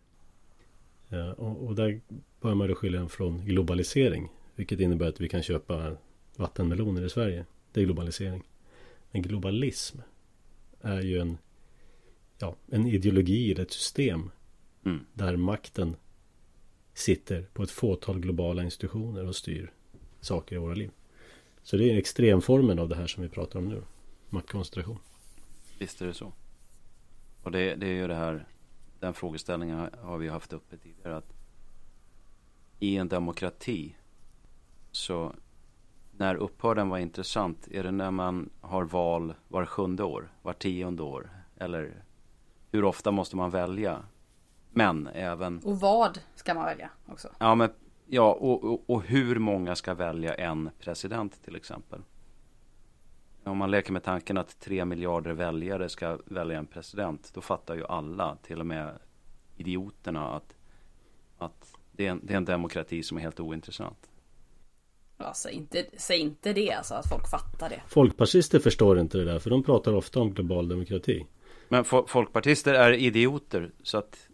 [1.38, 2.02] Och, och där
[2.42, 4.30] bör man då skilja från globalisering.
[4.56, 5.98] Vilket innebär att vi kan köpa
[6.36, 7.46] vattenmeloner i Sverige.
[7.72, 8.44] Det är globalisering.
[9.12, 9.98] Men globalism
[10.82, 11.38] är ju en,
[12.40, 14.32] ja, en ideologi eller ett system
[14.86, 15.00] mm.
[15.14, 15.96] där makten
[16.94, 19.72] sitter på ett fåtal globala institutioner och styr
[20.20, 20.92] saker i våra liv.
[21.64, 23.84] Så det är extremformen av det här som vi pratar om nu.
[24.30, 25.00] Maktkoncentration.
[25.80, 26.32] Visst är det så.
[27.44, 28.48] Och det, det är ju det här,
[29.00, 31.18] den frågeställningen har vi haft uppe tidigare.
[31.18, 31.34] Att
[32.80, 33.96] I en demokrati
[34.92, 35.34] så
[36.12, 37.68] när upphör den vara intressant?
[37.72, 41.30] Är det när man har val var sjunde år, var tionde år?
[41.58, 42.04] Eller
[42.72, 44.04] hur ofta måste man välja?
[44.70, 45.60] Men även...
[45.60, 47.30] Och vad ska man välja också?
[47.40, 47.70] Ja, men,
[48.12, 52.00] ja och, och, och hur många ska välja en president till exempel?
[53.44, 57.76] Om man leker med tanken att tre miljarder väljare ska välja en president, då fattar
[57.76, 58.94] ju alla, till och med
[59.58, 60.56] idioterna, att,
[61.38, 64.10] att det, är en, det är en demokrati som är helt ointressant.
[65.18, 67.82] Ja, säg inte, säg inte det alltså, att folk fattar det.
[67.88, 71.26] Folkpartister förstår inte det där, för de pratar ofta om global demokrati.
[71.70, 74.28] Men fo folkpartister är idioter, så att...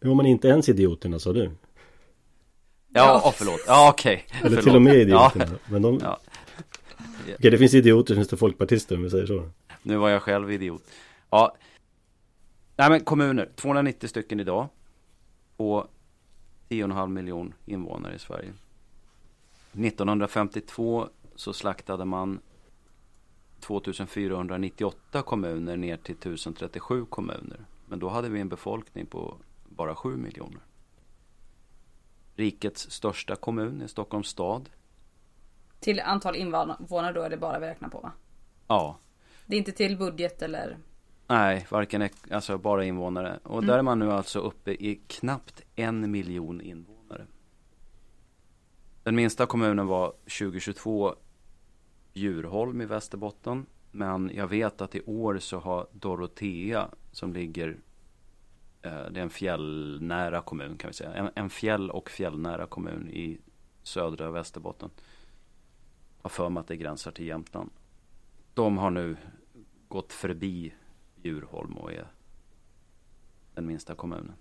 [0.00, 1.50] Jo, men inte ens idioterna, sa du.
[2.96, 3.60] Ja, oh, förlåt.
[3.66, 4.26] Ja, okej.
[4.28, 4.46] Okay.
[4.50, 5.44] Eller till och med idioterna.
[5.50, 5.58] Ja.
[5.66, 5.98] Men de...
[6.02, 6.20] Ja.
[7.22, 9.50] Okej, okay, det finns idioter, finns det folkpartister, om vi säger så.
[9.82, 10.82] Nu var jag själv idiot.
[11.30, 11.56] Ja.
[12.76, 13.48] Nej, men kommuner.
[13.56, 14.68] 290 stycken idag.
[15.56, 15.86] Och
[16.68, 18.52] 10,5 miljon invånare i Sverige.
[19.72, 22.40] 1952 så slaktade man
[23.60, 27.60] 2498 kommuner ner till 1037 kommuner.
[27.86, 29.36] Men då hade vi en befolkning på
[29.68, 30.60] bara 7 miljoner.
[32.36, 34.70] Rikets största kommun är Stockholms stad.
[35.80, 38.12] Till antal invånare då är det bara vi räknar på va?
[38.68, 38.98] Ja.
[39.46, 40.78] Det är inte till budget eller?
[41.26, 43.38] Nej, varken alltså bara invånare.
[43.42, 43.66] Och mm.
[43.66, 47.26] där är man nu alltså uppe i knappt en miljon invånare.
[49.02, 51.14] Den minsta kommunen var 2022
[52.12, 53.66] Bjurholm i Västerbotten.
[53.90, 57.76] Men jag vet att i år så har Dorotea som ligger
[58.84, 61.12] Eh, det är en fjällnära kommun kan vi säga.
[61.14, 63.38] En, en fjäll och fjällnära kommun i
[63.82, 64.90] södra Västerbotten.
[66.22, 67.70] Har för mig att det gränsar till Jämtland.
[68.54, 69.16] De har nu
[69.88, 70.74] gått förbi
[71.16, 72.06] Bjurholm och är
[73.54, 74.32] den minsta kommunen.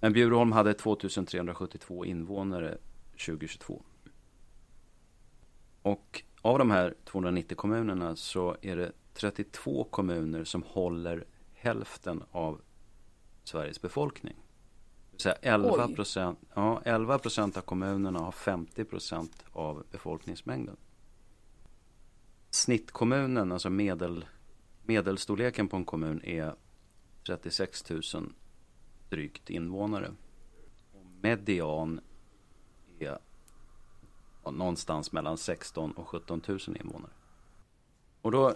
[0.00, 2.78] Men Bjurholm hade 2372 invånare
[3.26, 3.82] 2022.
[5.82, 12.60] Och av de här 290 kommunerna så är det 32 kommuner som håller hälften av
[13.48, 14.36] Sveriges befolkning.
[15.16, 20.76] Så 11 procent, ja, 11 procent av kommunerna har 50 procent av befolkningsmängden.
[22.50, 24.24] Snittkommunen, alltså medel,
[24.82, 26.54] medelstorleken på en kommun är
[27.26, 28.02] 36 000
[29.10, 30.10] drygt invånare.
[30.92, 32.00] Och median
[32.98, 33.18] är
[34.50, 37.12] någonstans mellan 16 och 17 000 invånare.
[38.22, 38.54] Och då,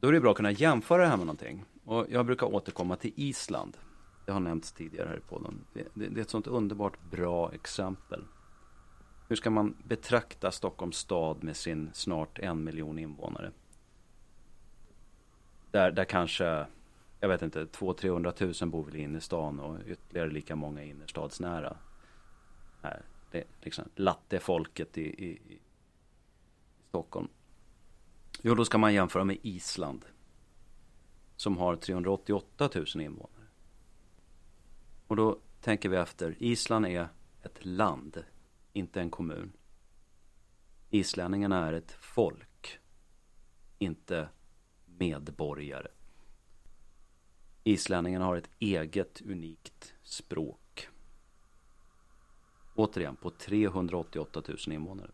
[0.00, 1.64] då är det bra att kunna jämföra det här med någonting.
[1.90, 3.76] Och jag brukar återkomma till Island.
[4.24, 5.64] Det har nämnts tidigare här i podden.
[5.72, 8.24] Det, det, det är ett sånt underbart bra exempel.
[9.28, 13.52] Hur ska man betrakta Stockholms stad med sin snart en miljon invånare?
[15.70, 16.66] Där, där kanske,
[17.20, 21.76] jag vet inte, 200-300 000 bor väl i innerstan och ytterligare lika många innerstadsnära.
[22.82, 25.60] Här, det liksom lattefolket i, i, i
[26.88, 27.28] Stockholm.
[28.42, 30.04] Jo, då ska man jämföra med Island.
[31.40, 33.46] Som har 388 000 invånare.
[35.06, 36.36] Och då tänker vi efter.
[36.38, 37.08] Island är
[37.42, 38.24] ett land,
[38.72, 39.52] inte en kommun.
[40.90, 42.78] Islänningarna är ett folk,
[43.78, 44.28] inte
[44.86, 45.88] medborgare.
[47.64, 50.88] Islänningarna har ett eget unikt språk.
[52.74, 55.10] Återigen på 388 000 invånare.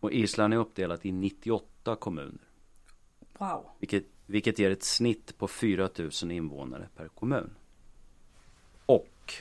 [0.00, 2.48] Och Island är uppdelat i 98 kommuner.
[3.38, 3.70] Wow.
[3.78, 5.88] Vilket, vilket ger ett snitt på 4
[6.22, 7.50] 000 invånare per kommun.
[8.86, 9.34] Och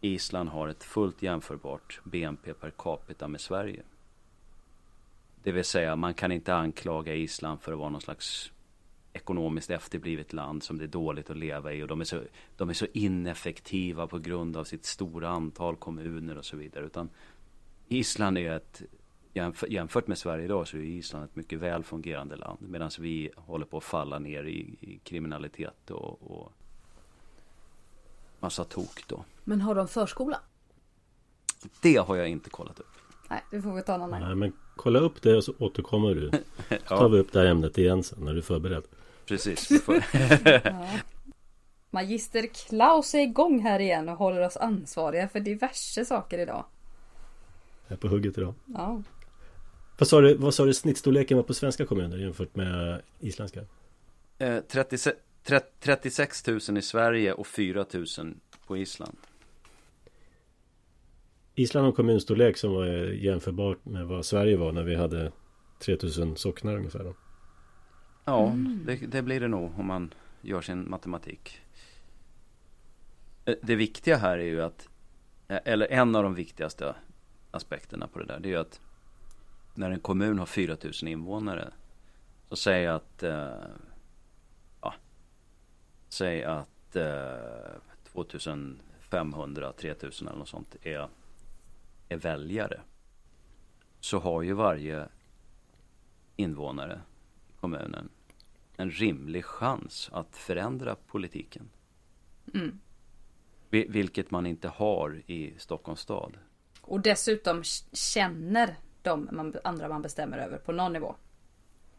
[0.00, 3.82] Island har ett fullt jämförbart BNP per capita med Sverige.
[5.42, 8.52] Det vill säga man kan inte anklaga Island för att vara någon slags
[9.12, 12.22] ekonomiskt efterblivet land som det är dåligt att leva i och de är, så,
[12.56, 16.86] de är så ineffektiva på grund av sitt stora antal kommuner och så vidare.
[16.86, 17.08] Utan
[17.88, 18.82] Island är ett,
[19.68, 22.58] jämfört med Sverige idag så är Island ett mycket väl fungerande land.
[22.60, 26.52] Medan vi håller på att falla ner i, i kriminalitet och, och
[28.40, 29.24] massa tok då.
[29.44, 30.40] Men har de förskola?
[31.82, 32.96] Det har jag inte kollat upp.
[33.30, 34.20] Nej, det får vi ta en annan.
[34.20, 36.30] Nej, men kolla upp det och så återkommer du.
[36.68, 36.98] Så ja.
[36.98, 38.84] tar vi upp det här ämnet igen sen när du är förberedd.
[39.26, 39.70] Precis.
[40.64, 40.86] ja.
[41.90, 46.64] Magister Klaus är igång här igen och håller oss ansvariga för diverse saker idag.
[47.88, 48.54] Jag är på hugget idag.
[48.64, 49.02] Ja.
[49.98, 53.60] Vad sa du, vad sa du snittstorleken var på svenska kommuner jämfört med isländska?
[54.38, 55.18] Eh, 36,
[55.80, 58.34] 36 000 i Sverige och 4 000
[58.66, 59.16] på Island.
[61.54, 65.32] Island har kommunstorlek som var jämförbart med vad Sverige var när vi hade
[65.78, 67.04] 3000 socknar ungefär.
[67.04, 67.14] Då.
[68.24, 68.82] Ja, mm.
[68.86, 71.60] det, det, blir det nog om man gör sin matematik.
[73.44, 74.88] Eh, det viktiga här är ju att,
[75.48, 76.94] eh, eller en av de viktigaste
[77.50, 78.80] aspekterna på det där, det är ju att
[79.76, 81.72] när en kommun har 4000 invånare
[82.48, 83.54] så jag att eh,
[84.80, 84.94] ja,
[86.08, 87.80] säg att eh,
[88.12, 91.08] 2500, 3000 eller något sånt är,
[92.08, 92.80] är väljare.
[94.00, 95.08] Så har ju varje
[96.36, 97.00] invånare
[97.48, 98.08] i kommunen
[98.76, 101.70] en rimlig chans att förändra politiken.
[102.54, 102.80] Mm.
[103.70, 106.38] Vilket man inte har i Stockholms stad.
[106.80, 107.62] Och dessutom
[107.92, 111.14] känner de man, andra man bestämmer över på någon nivå.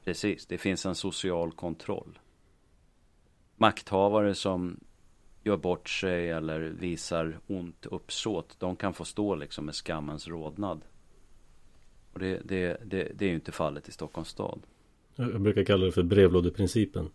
[0.04, 2.20] Precis, det finns en social kontroll.
[3.56, 4.80] Makthavare som
[5.44, 10.82] gör bort sig eller visar ont uppsåt, de kan få stå liksom med skammens rodnad.
[12.14, 14.62] Och det, det, det, det är ju inte fallet i Stockholms stad.
[15.16, 17.10] Jag brukar kalla det för brevlådeprincipen.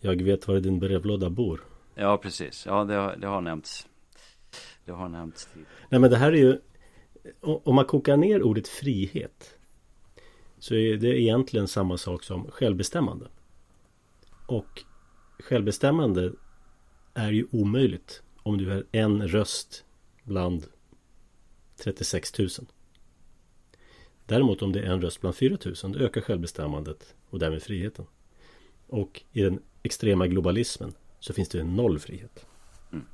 [0.00, 1.64] Jag vet var din brevlåda bor.
[1.94, 2.66] Ja, precis.
[2.66, 3.88] Ja, det har, det har nämnts.
[4.84, 5.48] Det har nämnts.
[5.88, 6.58] Nej, men det här är ju
[7.40, 9.58] om man kokar ner ordet frihet
[10.58, 13.28] så är det egentligen samma sak som självbestämmande.
[14.46, 14.82] Och
[15.38, 16.32] självbestämmande
[17.14, 19.84] är ju omöjligt om du är en röst
[20.22, 20.66] bland
[21.76, 22.48] 36 000.
[24.26, 28.06] Däremot om det är en röst bland 4 000 då ökar självbestämmandet och därmed friheten.
[28.86, 32.46] Och i den extrema globalismen så finns det noll frihet.
[32.92, 33.04] Mm.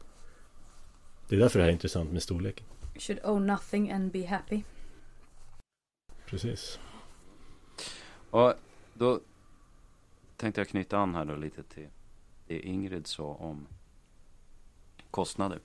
[1.28, 2.66] Det är därför det här är intressant med storleken.
[2.99, 4.62] Should own nothing and be happy.
[6.26, 6.78] Precis.
[8.30, 8.55] Och
[8.94, 9.20] då
[10.36, 11.88] tänkte jag knyta an här då lite till
[12.46, 13.66] det Ingrid sa om
[15.11, 15.61] kostnader.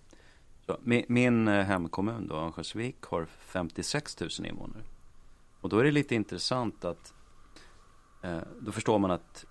[0.65, 4.83] Så, min, min eh, hemkommun då, Örnsköldsvik, har 56 000 invånare.
[5.61, 7.13] Och då är det lite intressant att
[8.21, 9.45] eh, då förstår man att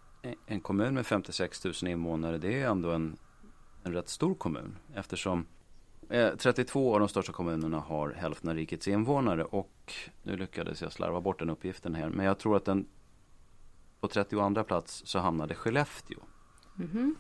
[0.46, 3.16] en kommun med 56 000 invånare det är ändå en,
[3.82, 5.46] en rätt stor kommun eftersom
[6.08, 9.92] 32 eh, av de största kommunerna har hälften av rikets invånare och
[10.22, 12.86] nu lyckades jag slarva bort den uppgiften här men jag tror att den
[14.00, 16.18] på 32 plats så hamnade Skellefteå.
[16.78, 17.14] Mm -hmm.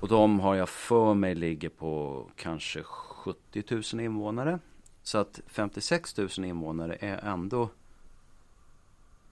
[0.00, 4.58] Och de har jag för mig ligger på kanske 70 000 invånare.
[5.02, 7.70] Så att 56 000 invånare är ändå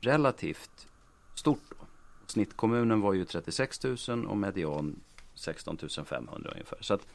[0.00, 0.88] relativt
[1.34, 1.62] stort.
[1.70, 1.86] Då.
[2.26, 5.00] Snittkommunen var ju 36 000 och median
[5.34, 6.78] 16 500 ungefär.
[6.80, 7.06] Så att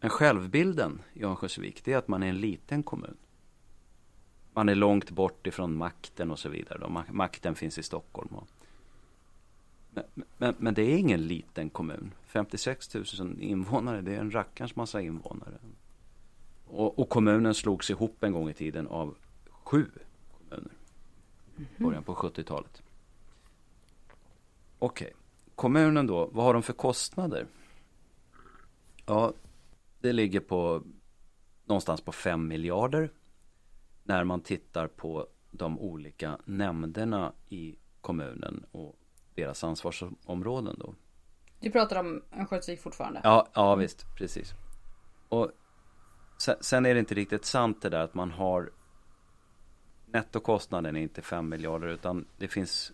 [0.00, 3.16] men självbilden i Örnsköldsvik det är att man är en liten kommun.
[4.52, 7.04] Man är långt bort ifrån makten och så vidare.
[7.10, 8.34] Makten finns i Stockholm.
[9.90, 10.04] Men,
[10.38, 12.12] men, men, det är ingen liten kommun.
[12.26, 13.04] 56 000
[13.40, 15.58] invånare, det är en rackarns massa invånare.
[16.66, 19.16] Och, och kommunen slogs ihop en gång i tiden av
[19.50, 19.90] sju
[20.38, 20.70] kommuner.
[21.56, 21.84] Mm -hmm.
[21.84, 22.82] Början på 70-talet.
[24.78, 25.16] Okej, okay.
[25.54, 27.46] kommunen då, vad har de för kostnader?
[29.06, 29.32] Ja,
[30.00, 30.82] det ligger på
[31.64, 33.12] någonstans på 5 miljarder
[34.02, 38.96] när man tittar på de olika nämnderna i kommunen och
[39.34, 40.94] deras ansvarsområden då.
[41.60, 43.20] Du pratar om Örnsköldsvik fortfarande?
[43.24, 44.54] Ja, ja visst, precis.
[45.28, 45.50] Och
[46.60, 48.70] sen, är det inte riktigt sant det där att man har
[50.06, 52.92] nettokostnaden är inte 5 miljarder utan det finns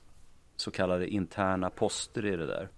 [0.57, 2.69] så kallade interna poster i det där.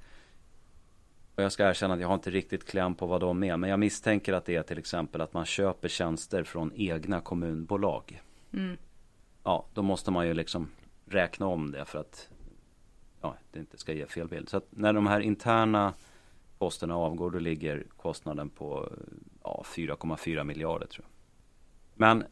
[1.39, 3.57] Och jag ska erkänna att jag har inte riktigt kläm på vad de är.
[3.57, 8.23] Men jag misstänker att det är till exempel att man köper tjänster från egna kommunbolag.
[8.53, 8.77] Mm.
[9.45, 10.71] Ja, då måste man ju liksom
[11.07, 12.29] räkna om det för att
[13.21, 14.49] ja, det inte ska ge fel bild.
[14.49, 15.95] Så att när de här interna
[16.59, 18.93] posterna avgår då ligger kostnaden på
[19.43, 21.13] ja, 4,4 miljarder tror jag.
[21.95, 22.25] Men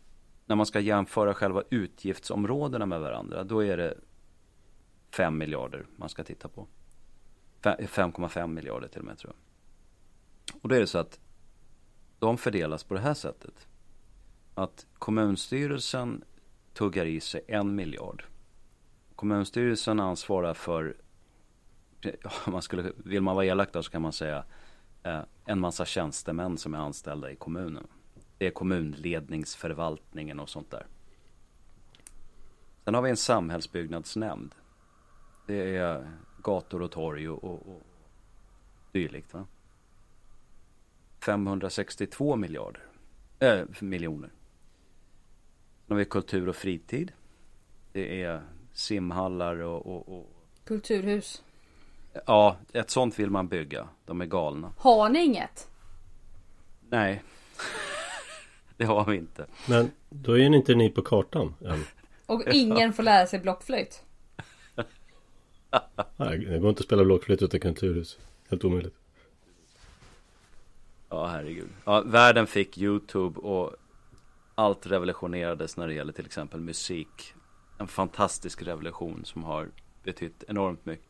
[0.46, 3.98] när man ska jämföra själva utgiftsområdena med varandra då är det
[5.10, 6.66] 5 miljarder man ska titta på.
[7.62, 9.42] 5,5 miljarder till och med tror jag.
[10.62, 11.20] Och då är det så att
[12.18, 13.68] de fördelas på det här sättet.
[14.54, 16.24] Att kommunstyrelsen
[16.74, 18.24] tuggar i sig en miljard.
[19.16, 20.96] Kommunstyrelsen ansvarar för,
[22.46, 24.44] man skulle, vill man vara elak då så kan man säga
[25.02, 27.86] eh, en massa tjänstemän som är anställda i kommunen.
[28.38, 30.86] Det är kommunledningsförvaltningen och sånt där.
[32.84, 34.54] Sen har vi en samhällsbyggnadsnämnd.
[35.46, 36.10] Det är
[36.46, 37.82] gator och torg och, och, och
[38.92, 39.34] dylikt.
[39.34, 39.46] Va?
[41.20, 42.82] 562 miljarder,
[43.38, 44.30] äh, miljoner.
[45.86, 47.12] Sen har vi kultur och fritid.
[47.92, 48.42] Det är
[48.72, 50.32] simhallar och, och, och...
[50.64, 51.42] Kulturhus.
[52.26, 53.88] Ja, ett sånt vill man bygga.
[54.04, 54.72] De är galna.
[54.78, 55.68] Har ni inget?
[56.88, 57.22] Nej.
[58.76, 59.46] det har vi inte.
[59.68, 61.84] Men då är ni inte ni på kartan än.
[62.26, 64.05] Och ingen får lära sig blockflöjt?
[66.16, 68.18] Nej, det går inte att spela blockflöjt utan kulturhus.
[68.48, 68.94] Helt omöjligt.
[71.08, 71.68] Ja, herregud.
[71.84, 73.76] Ja, världen fick YouTube och
[74.54, 77.34] allt revolutionerades när det gäller till exempel musik.
[77.78, 79.68] En fantastisk revolution som har
[80.02, 81.06] betytt enormt mycket.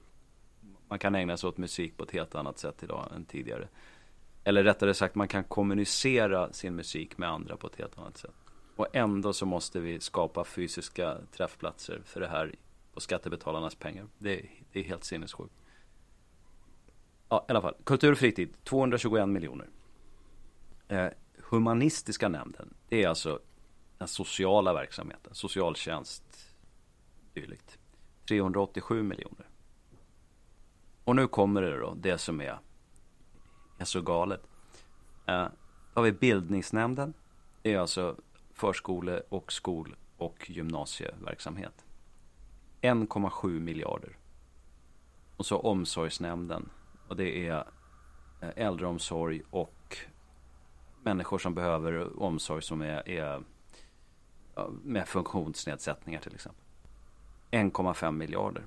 [0.88, 3.68] Man kan ägna sig åt musik på ett helt annat sätt idag än tidigare.
[4.44, 8.34] Eller rättare sagt, man kan kommunicera sin musik med andra på ett helt annat sätt.
[8.76, 12.54] Och ändå så måste vi skapa fysiska träffplatser för det här
[12.96, 14.06] på skattebetalarnas pengar.
[14.18, 15.54] Det, det är helt sinnessjukt.
[17.28, 17.74] Ja, i alla fall.
[17.84, 19.68] Kultur och fritid, 221 miljoner.
[20.88, 23.40] Eh, humanistiska nämnden, det är alltså
[23.98, 26.54] den sociala verksamheten, socialtjänst,
[27.34, 27.78] dylikt.
[28.28, 29.48] 387 miljoner.
[31.04, 32.58] Och nu kommer det då, det som är,
[33.78, 34.42] är så galet.
[35.26, 35.44] Eh,
[35.94, 37.14] då har vi bildningsnämnden.
[37.62, 38.16] Det är alltså
[38.54, 41.85] förskole och skol och gymnasieverksamhet.
[42.80, 44.16] 1,7 miljarder.
[45.36, 46.68] Och så omsorgsnämnden.
[47.08, 47.64] Och det är
[48.40, 49.96] eh, äldreomsorg och
[51.02, 53.42] människor som behöver omsorg som är, är
[54.82, 56.64] med funktionsnedsättningar till exempel.
[57.50, 58.66] 1,5 miljarder.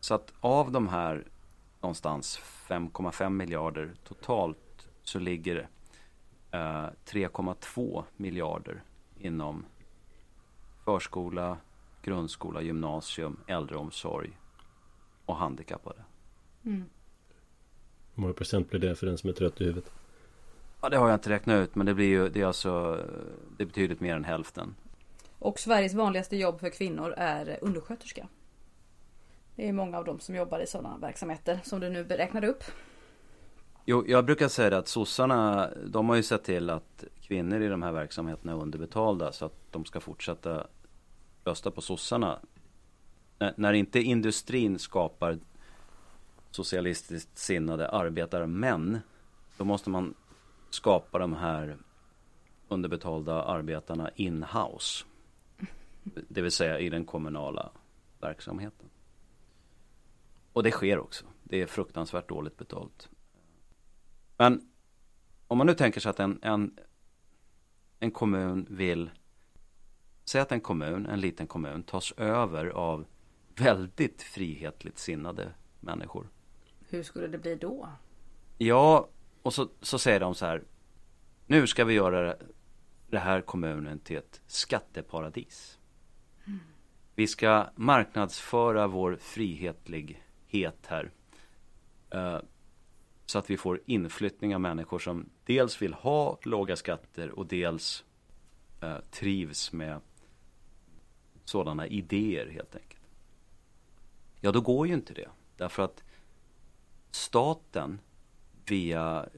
[0.00, 1.26] Så att av de här
[1.80, 5.68] någonstans 5,5 miljarder totalt så ligger eh,
[6.50, 8.82] det 3,2 miljarder
[9.18, 9.64] inom
[10.84, 11.58] förskola,
[12.06, 14.38] grundskola, gymnasium, äldreomsorg
[15.24, 15.98] och handikappade.
[16.64, 16.84] Mm.
[18.14, 19.92] Hur många procent blir det för den som är trött i huvudet?
[20.80, 23.04] Ja, det har jag inte räknat ut, men det blir ju, det är alltså,
[23.56, 24.74] det är betydligt mer än hälften.
[25.38, 28.28] Och Sveriges vanligaste jobb för kvinnor är undersköterska.
[29.56, 32.64] Det är många av dem som jobbar i sådana verksamheter som du nu beräknade upp.
[33.84, 37.82] Jo, jag brukar säga att sossarna, de har ju sett till att kvinnor i de
[37.82, 40.66] här verksamheterna är underbetalda så att de ska fortsätta
[41.46, 42.40] rösta på sossarna.
[43.38, 45.38] När, när inte industrin skapar
[46.50, 49.00] socialistiskt sinnade arbetarmän.
[49.56, 50.14] Då måste man
[50.70, 51.76] skapa de här
[52.68, 55.04] underbetalda arbetarna in-house.
[56.28, 57.70] Det vill säga i den kommunala
[58.20, 58.88] verksamheten.
[60.52, 61.26] Och det sker också.
[61.42, 63.08] Det är fruktansvärt dåligt betalt.
[64.36, 64.68] Men
[65.46, 66.78] om man nu tänker sig att en, en,
[67.98, 69.10] en kommun vill
[70.28, 73.06] Säg att en kommun, en liten kommun, tas över av
[73.54, 76.28] väldigt frihetligt sinnade människor.
[76.88, 77.88] Hur skulle det bli då?
[78.58, 79.08] Ja,
[79.42, 80.62] och så, så säger de så här.
[81.46, 82.36] Nu ska vi göra
[83.10, 85.78] det här kommunen till ett skatteparadis.
[86.46, 86.58] Mm.
[87.14, 91.10] Vi ska marknadsföra vår frihetlighet här.
[92.14, 92.38] Uh,
[93.26, 98.04] så att vi får inflyttning av människor som dels vill ha låga skatter och dels
[98.82, 100.00] uh, trivs med
[101.46, 103.02] sådana idéer helt enkelt.
[104.40, 105.28] Ja, då går ju inte det.
[105.56, 106.04] Därför att
[107.10, 108.00] staten
[108.66, 109.28] via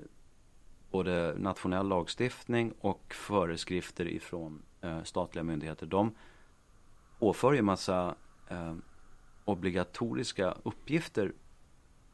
[0.91, 5.87] både nationell lagstiftning och föreskrifter ifrån eh, statliga myndigheter.
[5.87, 6.15] De
[7.19, 8.15] påför ju massa
[8.49, 8.75] eh,
[9.45, 11.33] obligatoriska uppgifter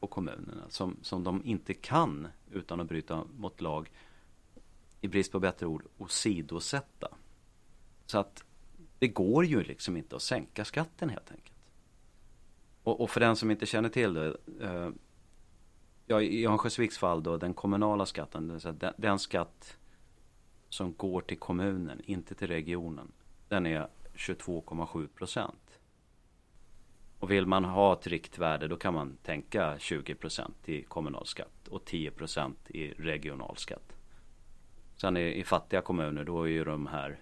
[0.01, 3.90] på kommunerna som, som de inte kan utan att bryta mot lag
[5.01, 7.09] i brist på bättre ord åsidosätta.
[8.07, 8.45] Så att
[8.99, 11.57] det går ju liksom inte att sänka skatten helt enkelt.
[12.82, 14.36] Och, och för den som inte känner till det.
[14.61, 14.90] Eh,
[16.07, 19.78] ja, I Örnsköldsviks fall då, den kommunala skatten, det den, den skatt
[20.68, 23.12] som går till kommunen, inte till regionen,
[23.49, 25.80] den är 22,7 procent.
[27.18, 31.68] Och vill man ha ett riktvärde då kan man tänka 20 procent i kommunal skatt
[31.68, 33.97] och 10 procent i regional skatt.
[34.97, 37.20] Sen i, i fattiga kommuner då är ju de här,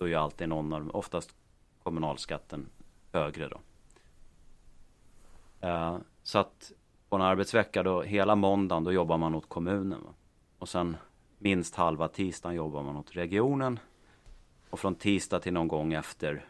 [0.00, 1.34] då är ju alltid någon av oftast
[1.82, 2.66] kommunalskatten
[3.12, 3.60] högre då.
[5.68, 6.72] Uh, så att
[7.08, 10.04] på en arbetsvecka då, hela måndagen då jobbar man åt kommunen.
[10.04, 10.14] Va?
[10.58, 10.96] Och sen
[11.38, 13.78] minst halva tisdagen jobbar man åt regionen.
[14.70, 16.44] Och från tisdag till någon gång efter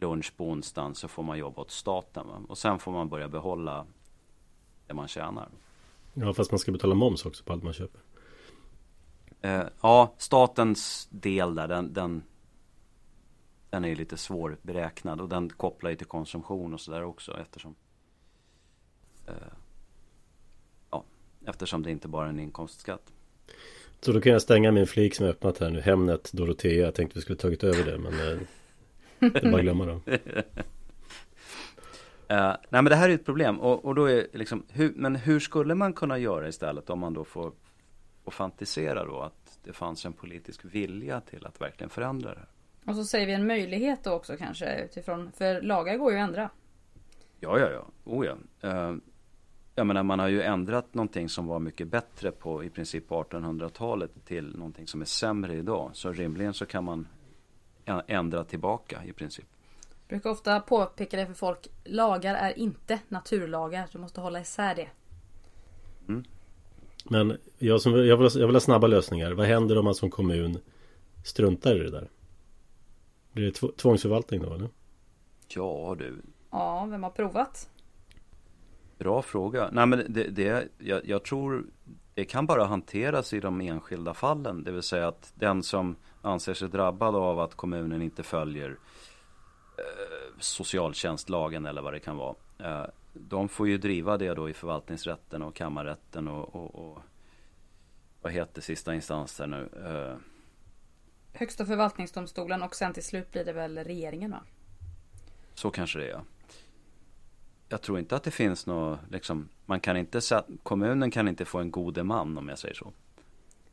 [0.00, 2.26] lunch på onsdagen så får man jobba åt staten.
[2.26, 2.42] Va?
[2.48, 3.86] Och sen får man börja behålla
[4.86, 5.48] det man tjänar.
[6.14, 8.00] Ja, fast man ska betala moms också på allt man köper.
[9.40, 12.22] Eh, ja, statens del där, den, den,
[13.76, 17.74] den är lite svårberäknad och den kopplar ju till konsumtion och sådär också eftersom
[19.26, 19.34] eh,
[20.90, 21.04] ja,
[21.46, 23.12] eftersom det inte bara är en inkomstskatt.
[24.00, 26.84] Så då kan jag stänga min flik som är öppnat här nu, Hemnet Dorotea.
[26.84, 28.38] Jag tänkte vi skulle tagit över det men eh,
[29.18, 29.92] det är bara glömma då.
[29.92, 30.00] Uh,
[32.28, 35.40] nej men det här är ett problem och, och då är liksom, hur, men hur
[35.40, 37.52] skulle man kunna göra istället om man då får,
[38.24, 42.48] får fantisera då att det fanns en politisk vilja till att verkligen förändra det här.
[42.86, 46.28] Och så säger vi en möjlighet då också kanske utifrån, för lagar går ju att
[46.28, 46.50] ändra.
[47.40, 48.36] Ja, ja, ja, oh ja.
[48.64, 48.96] Uh,
[49.74, 54.10] jag menar man har ju ändrat någonting som var mycket bättre på i princip 1800-talet
[54.24, 55.90] till någonting som är sämre idag.
[55.94, 57.08] Så rimligen så kan man
[58.06, 59.46] ändra tillbaka i princip.
[59.88, 61.68] Jag brukar ofta påpeka det för folk.
[61.84, 63.88] Lagar är inte naturlagar.
[63.92, 64.88] Du måste hålla isär det.
[66.08, 66.24] Mm.
[67.04, 69.32] Men jag, som, jag, vill, jag vill ha snabba lösningar.
[69.32, 70.58] Vad händer om man som kommun
[71.24, 72.08] struntar i det där?
[73.36, 74.68] Blir det tvångsförvaltning då eller?
[75.48, 76.22] Ja du.
[76.50, 77.70] Ja, vem har provat?
[78.98, 79.70] Bra fråga.
[79.72, 81.66] Nej men det, det jag, jag, tror
[82.14, 84.64] det kan bara hanteras i de enskilda fallen.
[84.64, 88.70] Det vill säga att den som anser sig drabbad av att kommunen inte följer
[89.78, 92.34] eh, socialtjänstlagen eller vad det kan vara.
[92.58, 96.98] Eh, de får ju driva det då i förvaltningsrätten och kammarrätten och, och, och
[98.22, 99.68] vad heter sista instans där nu?
[99.86, 100.35] Eh,
[101.38, 104.42] Högsta förvaltningsdomstolen och sen till slut blir det väl regeringen va?
[105.54, 106.22] Så kanske det är ja
[107.68, 110.20] jag tror inte att det finns något, liksom, man kan inte,
[110.62, 112.92] kommunen kan inte få en gode man om jag säger så.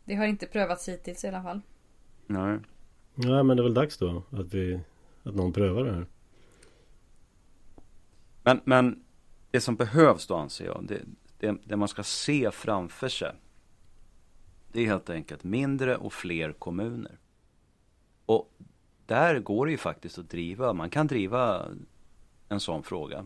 [0.05, 1.61] Det har inte prövats hittills i alla fall.
[2.27, 2.59] Nej.
[3.15, 4.79] Nej men det är väl dags då att vi,
[5.23, 6.05] att någon prövar det här.
[8.43, 9.03] Men, men
[9.51, 11.01] det som behövs då anser jag, det,
[11.39, 13.31] det, det man ska se framför sig.
[14.71, 17.17] Det är helt enkelt mindre och fler kommuner.
[18.25, 18.51] Och
[19.05, 21.65] där går det ju faktiskt att driva, man kan driva
[22.49, 23.25] en sån fråga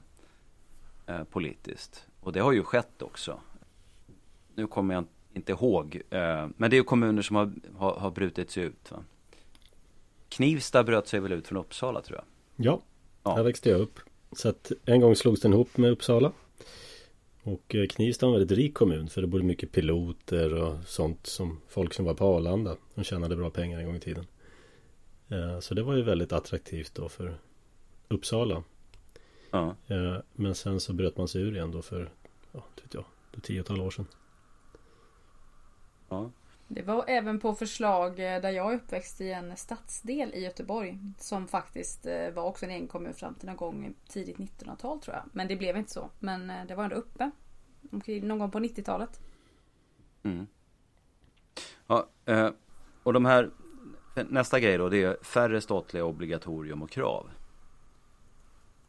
[1.08, 2.08] eh, politiskt.
[2.20, 3.39] Och det har ju skett också.
[4.56, 6.02] Nu kommer jag inte ihåg.
[6.10, 8.91] Eh, men det är ju kommuner som har, har, har brutit sig ut.
[8.91, 9.04] Va?
[10.30, 12.26] Knivsta bröt sig väl ut från Uppsala tror jag.
[12.66, 12.82] Ja,
[13.24, 13.36] ja.
[13.36, 14.00] där växte jag upp.
[14.32, 16.32] Så att en gång slogs den ihop med Uppsala.
[17.43, 21.28] Och eh, Knivsta var en väldigt rik kommun för det bodde mycket piloter och sånt
[21.28, 22.76] som folk som var på Arlanda.
[22.95, 24.26] De tjänade bra pengar en gång i tiden.
[25.30, 27.38] Eh, så det var ju väldigt attraktivt då för
[28.07, 28.63] Uppsala.
[29.51, 29.75] Ja.
[30.34, 32.09] Men sen så bröt man sig ur igen då för
[32.51, 34.07] ja, vet jag, För tiotal år sedan.
[36.09, 36.32] Ja.
[36.67, 40.99] Det var även på förslag eh, där jag uppväxt i en stadsdel i Göteborg.
[41.17, 45.15] Som faktiskt eh, var också en egen kommun fram till någon gång tidigt 1900-tal tror
[45.15, 45.23] jag.
[45.34, 46.09] Men det blev inte så.
[46.19, 47.32] Men eh, det var ändå uppe.
[48.21, 49.19] Någon gång på 90-talet.
[50.23, 50.47] Mm.
[51.88, 52.07] Ja,
[53.03, 53.51] och de här
[54.24, 57.30] Nästa grej då det är färre statliga obligatorium och krav.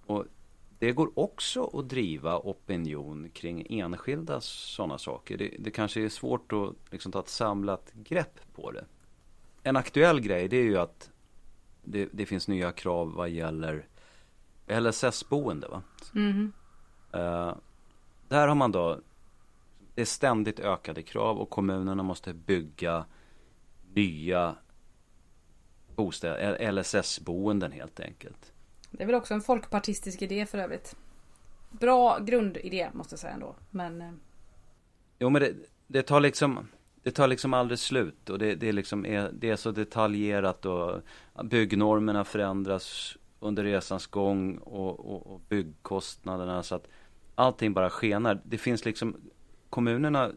[0.07, 0.25] Och
[0.79, 5.37] det går också att driva opinion kring enskilda sådana saker.
[5.37, 8.85] Det, det kanske är svårt att liksom ta ett samlat grepp på det.
[9.63, 11.11] En aktuell grej det är ju att
[11.85, 13.87] det, det finns nya krav vad gäller
[14.67, 15.69] LSS-boende.
[15.69, 15.83] Va?
[16.15, 16.53] Mm.
[17.15, 17.55] Uh,
[18.29, 19.01] där har man då
[19.95, 23.05] det är ständigt ökade krav och kommunerna måste bygga
[23.95, 24.55] nya
[25.99, 28.53] bostäder, LSS-boenden helt enkelt.
[28.91, 30.97] Det är väl också en folkpartistisk idé för övrigt.
[31.71, 33.55] Bra grundidé måste jag säga ändå.
[33.71, 34.03] Men...
[34.03, 34.13] Eh,
[35.19, 35.55] jo men det,
[35.87, 36.69] det tar liksom
[37.03, 41.01] det tar liksom aldrig slut och det, det, liksom är, det är så detaljerat och
[41.45, 46.89] byggnormerna förändras under resans gång och, och, och byggkostnaderna så att
[47.35, 48.41] allting bara skenar.
[48.45, 49.17] Det finns liksom
[49.71, 50.31] kommunerna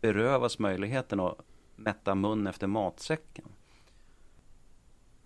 [0.00, 1.38] berövas möjligheten att
[1.76, 3.44] mätta mun efter matsäcken.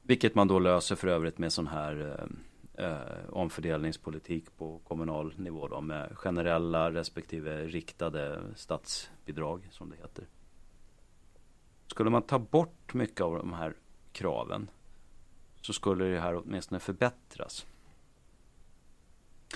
[0.06, 2.18] Vilket man då löser för övrigt med sån här
[2.76, 10.24] eh, eh, omfördelningspolitik på kommunal nivå då med generella respektive riktade statsbidrag som det heter.
[11.86, 13.74] Skulle man ta bort mycket av de här
[14.12, 14.68] kraven
[15.60, 17.66] så skulle det här åtminstone förbättras.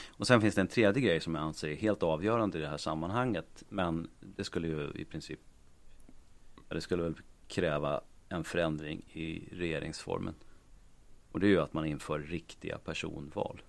[0.09, 2.69] Och sen finns det en tredje grej som jag anser är helt avgörande i det
[2.69, 3.65] här sammanhanget.
[3.69, 5.41] Men det skulle ju i princip,
[6.69, 7.15] det skulle väl
[7.49, 8.01] kräva
[8.31, 10.35] en förändring i regeringsformen.
[11.33, 13.63] Och det är ju att man inför riktiga personval.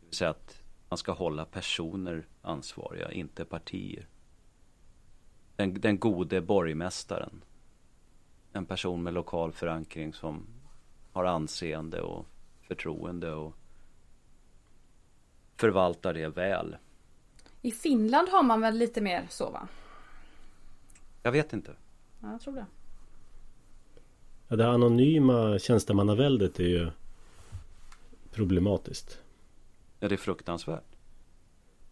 [0.00, 4.06] Det vill säga att man ska hålla personer ansvariga, inte partier.
[5.56, 7.44] Den, den gode borgmästaren.
[8.52, 10.46] En person med lokal förankring som
[11.12, 12.26] har anseende och
[12.62, 13.54] förtroende och
[15.56, 16.76] förvaltar det väl.
[17.62, 19.68] I Finland har man väl lite mer så va?
[21.22, 21.74] Jag vet inte.
[22.20, 22.66] Ja, jag tror det.
[24.50, 26.90] Ja, det anonyma tjänstemannaväldet är ju
[28.32, 29.18] problematiskt.
[30.00, 30.96] Ja, det är fruktansvärt.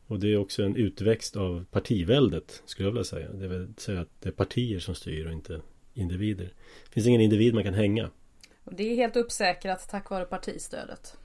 [0.07, 3.33] Och det är också en utväxt av partiväldet skulle jag vilja säga.
[3.33, 5.61] Det vill säga att det är partier som styr och inte
[5.95, 6.45] individer.
[6.85, 8.11] Det finns ingen individ man kan hänga.
[8.65, 11.17] Och det är helt uppsäkrat tack vare partistödet.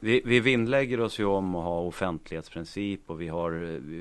[0.00, 3.50] Vi, vi vinnlägger oss ju om att ha offentlighetsprincip och vi har,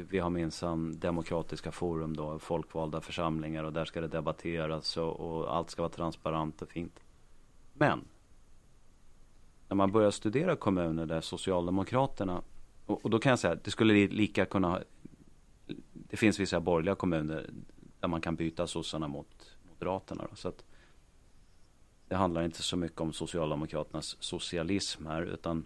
[0.10, 5.56] vi har minsann demokratiska forum då, folkvalda församlingar och där ska det debatteras och, och
[5.56, 7.00] allt ska vara transparent och fint.
[7.74, 8.02] Men
[9.68, 12.42] när man börjar studera kommuner där Socialdemokraterna
[12.86, 14.82] och, och då kan jag säga att det skulle lika kunna
[15.94, 17.50] Det finns vissa borgerliga kommuner
[18.00, 20.28] där man kan byta sossarna mot Moderaterna.
[20.30, 20.64] Då, så att
[22.08, 25.66] det handlar inte så mycket om Socialdemokraternas socialism här utan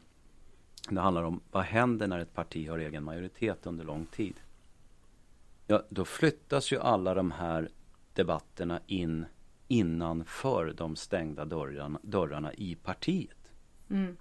[0.95, 4.39] det handlar om vad händer när ett parti har egen majoritet under lång tid.
[5.67, 7.69] Ja, då flyttas ju alla de här
[8.13, 9.25] debatterna in
[9.67, 13.51] innanför de stängda dörrarna, dörrarna i partiet.
[13.89, 14.17] Mm.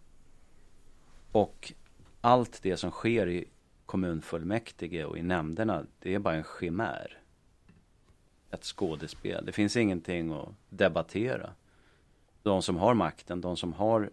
[1.33, 1.73] Och
[2.21, 3.45] allt det som sker i
[3.87, 7.19] kommunfullmäktige och i nämnderna, det är bara en chimär.
[8.51, 9.47] Ett skådespel.
[9.47, 11.51] Det finns ingenting att debattera.
[12.43, 14.11] De som har makten, de som har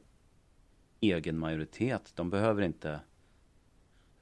[0.99, 2.11] egen majoritet.
[2.15, 2.99] De behöver inte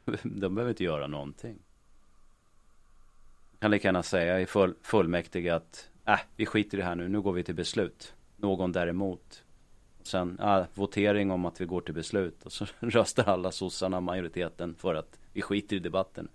[0.24, 1.60] de behöver inte göra någonting.
[3.52, 6.96] Jag kan lika gärna säga i full, fullmäktige att äh, vi skiter i det här
[6.96, 8.14] nu, nu går vi till beslut.
[8.36, 9.44] Någon däremot.
[10.04, 14.76] Sen äh, votering om att vi går till beslut och så röstar alla sossarna majoriteten
[14.76, 16.28] för att vi skiter i debatten.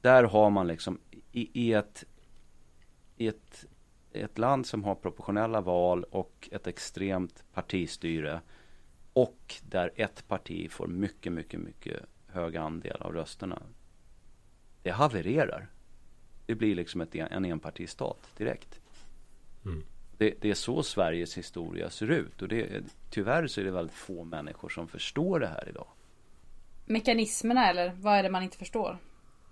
[0.00, 1.00] Där har man liksom
[1.32, 2.04] i, i ett
[3.16, 3.66] i ett,
[4.12, 8.40] ett land som har proportionella val och ett extremt partistyre
[9.14, 13.62] och där ett parti får mycket, mycket, mycket hög andel av rösterna.
[14.82, 15.66] Det havererar.
[16.46, 18.80] Det blir liksom ett, en enpartistat direkt.
[19.64, 19.84] Mm.
[20.18, 23.96] Det, det, är så Sveriges historia ser ut och det, tyvärr så är det väldigt
[23.96, 25.86] få människor som förstår det här idag.
[26.86, 28.98] Mekanismerna eller vad är det man inte förstår?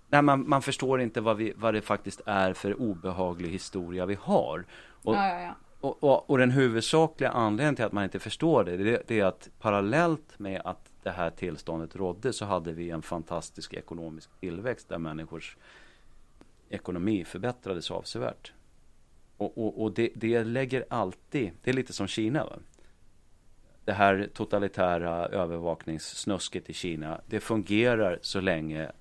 [0.07, 4.17] Nej, man, man förstår inte vad, vi, vad det faktiskt är för obehaglig historia vi
[4.21, 4.65] har.
[5.03, 5.55] Och, ja, ja, ja.
[5.83, 9.25] Och, och, och, den huvudsakliga anledningen till att man inte förstår det, det, det, är
[9.25, 14.89] att parallellt med att det här tillståndet rådde så hade vi en fantastisk ekonomisk tillväxt
[14.89, 15.57] där människors
[16.69, 18.53] ekonomi förbättrades avsevärt.
[19.37, 22.45] Och, och, och det, det, lägger alltid, det är lite som Kina.
[22.45, 22.59] Va?
[23.85, 28.91] Det här totalitära övervakningssnusket i Kina, det fungerar så länge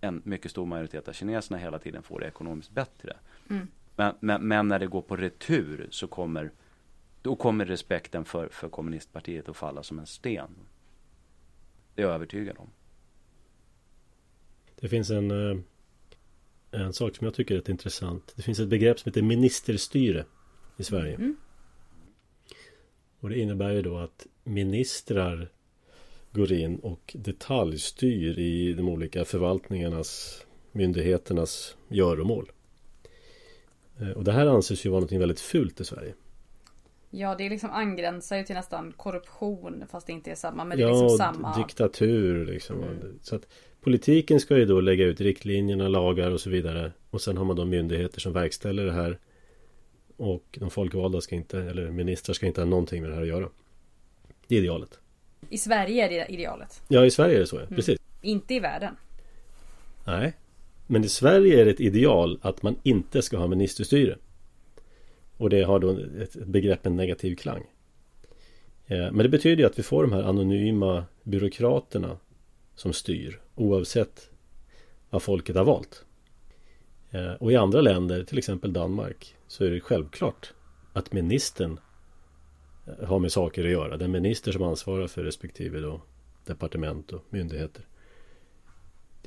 [0.00, 3.16] en mycket stor majoritet av kineserna hela tiden får det ekonomiskt bättre.
[3.50, 3.68] Mm.
[3.98, 6.50] Men, men, men, när det går på retur så kommer
[7.22, 10.50] då kommer respekten för, för kommunistpartiet att falla som en sten.
[11.94, 12.70] Det är jag övertygad om.
[14.80, 15.58] Det finns en, eh,
[16.70, 18.32] en sak som jag tycker är rätt intressant.
[18.36, 20.24] Det finns ett begrepp som heter ministerstyre
[20.76, 21.14] i Sverige.
[21.14, 21.36] Mm.
[23.20, 25.48] Och det innebär ju då att ministrar
[26.32, 30.42] går in och detaljstyr i de olika förvaltningarnas,
[30.72, 32.52] myndigheternas göromål.
[34.00, 36.14] Eh, och det här anses ju vara något väldigt fult i Sverige.
[37.10, 40.64] Ja, det liksom angränsar ju till nästan korruption fast det inte är samma.
[40.64, 41.56] Men det är ja, liksom samma.
[41.56, 42.82] diktatur liksom.
[42.82, 43.18] Mm.
[43.22, 43.46] Så att
[43.80, 46.92] politiken ska ju då lägga ut riktlinjerna, lagar och så vidare.
[47.10, 49.18] Och sen har man då myndigheter som verkställer det här.
[50.16, 53.28] Och de folkvalda ska inte, eller ministrar ska inte ha någonting med det här att
[53.28, 53.48] göra.
[54.46, 54.98] Det är idealet.
[55.50, 56.82] I Sverige är det idealet.
[56.88, 57.62] Ja, i Sverige är det så, ja.
[57.62, 57.74] Mm.
[57.74, 58.00] precis.
[58.22, 58.96] Inte i världen.
[60.06, 60.32] Nej.
[60.90, 64.18] Men i Sverige är det ett ideal att man inte ska ha ministerstyre.
[65.36, 67.64] Och det har då ett, begrepp en negativ klang.
[68.86, 72.16] Eh, men det betyder ju att vi får de här anonyma byråkraterna
[72.74, 74.30] som styr oavsett
[75.10, 76.04] vad folket har valt.
[77.10, 80.52] Eh, och i andra länder, till exempel Danmark, så är det självklart
[80.92, 81.80] att ministern
[82.86, 83.96] eh, har med saker att göra.
[83.96, 86.00] Den minister som ansvarar för respektive då
[86.44, 87.84] departement och myndigheter.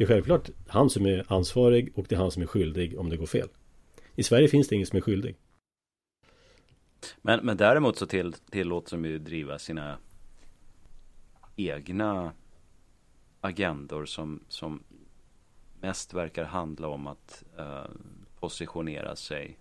[0.01, 3.09] Det är självklart han som är ansvarig och det är han som är skyldig om
[3.09, 3.49] det går fel.
[4.15, 5.35] I Sverige finns det ingen som är skyldig.
[7.21, 9.97] Men, men däremot så till, tillåts de ju driva sina
[11.55, 12.33] egna
[13.41, 14.83] agendor som, som
[15.79, 17.85] mest verkar handla om att eh,
[18.39, 19.57] positionera sig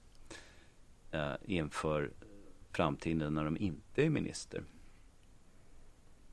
[1.11, 2.11] eh, inför
[2.73, 4.63] framtiden när de inte är minister.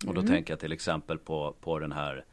[0.07, 0.27] Och då Mm.
[0.27, 2.25] tänker jag till exempel på, på den här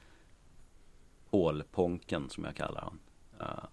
[1.35, 2.99] Polponken som jag kallar han.
[3.41, 3.65] Eh,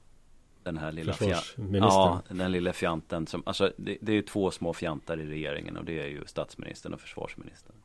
[0.64, 1.82] den här lilla fja- Försvarsministern.
[1.82, 5.78] Ja, den lilla fjanten som, alltså det, det är ju två små fjantar i regeringen
[5.78, 7.76] och det är ju statsministern och försvarsministern.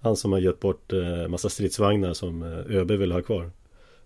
[0.00, 3.50] Han som har gett bort eh, massa stridsvagnar som eh, ÖB vill ha kvar.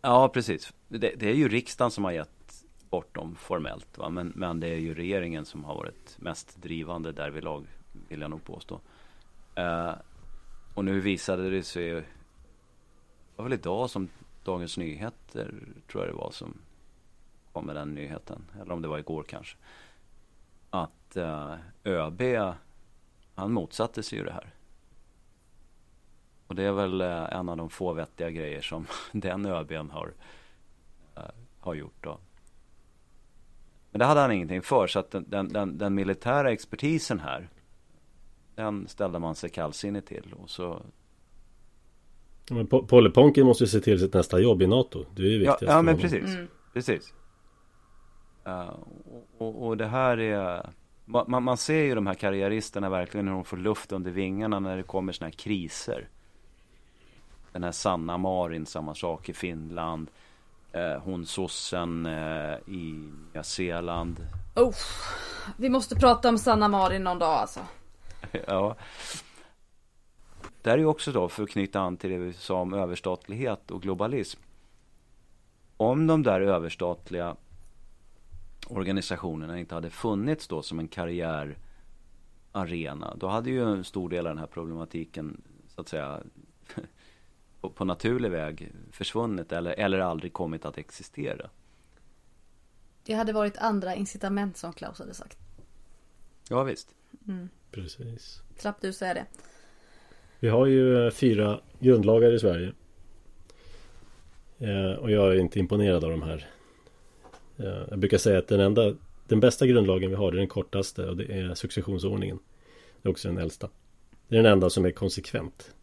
[0.00, 0.72] Ja, precis.
[0.88, 4.08] Det, det är ju riksdagen som har gett bort dem formellt, va?
[4.08, 7.66] Men, men det är ju regeringen som har varit mest drivande därvidlag,
[8.08, 8.80] vill jag nog påstå.
[9.54, 9.92] Eh,
[10.74, 12.04] och nu visade det sig, det
[13.36, 14.08] var väl idag som
[14.42, 15.54] Dagens Nyheter,
[15.90, 16.58] tror jag det var, som
[17.52, 18.44] kom med den nyheten.
[18.60, 19.56] Eller om det var igår kanske.
[20.70, 22.22] Att eh, ÖB,
[23.34, 24.54] han motsatte sig ju det här.
[26.46, 30.12] Och det är väl eh, en av de få vettiga grejer som den ÖBn har,
[31.16, 31.22] eh,
[31.60, 32.18] har gjort då.
[33.90, 37.48] Men det hade han ingenting för så att den, den, den, den militära expertisen här
[38.54, 40.82] den ställde man sig kallsinnig till och så
[42.50, 45.04] men Po- Polleponken måste ju se till sitt nästa jobb i NATO.
[45.14, 46.48] Det är ju Ja, viktigast ja för men precis, Mm.
[46.72, 47.14] precis.
[48.44, 48.74] Eh,
[49.38, 50.70] och, och, det här är
[51.06, 54.60] ma- man, man ser ju de här karriäristerna verkligen hur de får luft under vingarna
[54.60, 56.08] när det kommer såna här kriser.
[57.52, 60.10] Den här Sanna Marin, samma sak i Finland.
[60.72, 64.26] Eh, hon sossen eh, i Nya Zeeland.
[64.56, 64.74] Oh,
[65.56, 67.60] vi måste prata om Sanna Marin någon dag alltså.
[68.46, 68.76] ja.
[70.62, 72.74] Det här är ju också då för att knyta an till det vi sa om
[72.74, 74.40] överstatlighet och globalism.
[75.76, 77.36] Om de där överstatliga
[78.66, 81.56] organisationerna inte hade funnits då som en karriärarena.
[83.16, 86.22] Då hade ju en stor del av den här problematiken så att säga
[87.60, 91.50] på, på naturlig väg försvunnit eller, eller aldrig kommit att existera.
[93.04, 95.38] Det hade varit andra incitament som Klaus hade sagt.
[96.48, 96.94] Ja visst.
[97.70, 98.42] Precis.
[98.56, 99.26] Slapp du säga det.
[100.40, 102.72] Vi har ju eh, fyra grundlagar i Sverige.
[104.58, 106.46] Eh, och jag är inte imponerad av de här.
[107.56, 108.94] Eh, jag brukar säga att den enda
[109.28, 112.38] Den bästa grundlagen vi har är den kortaste och det är successionsordningen.
[113.02, 113.70] Det är också den äldsta.
[114.28, 115.74] Det är den enda som är konsekvent.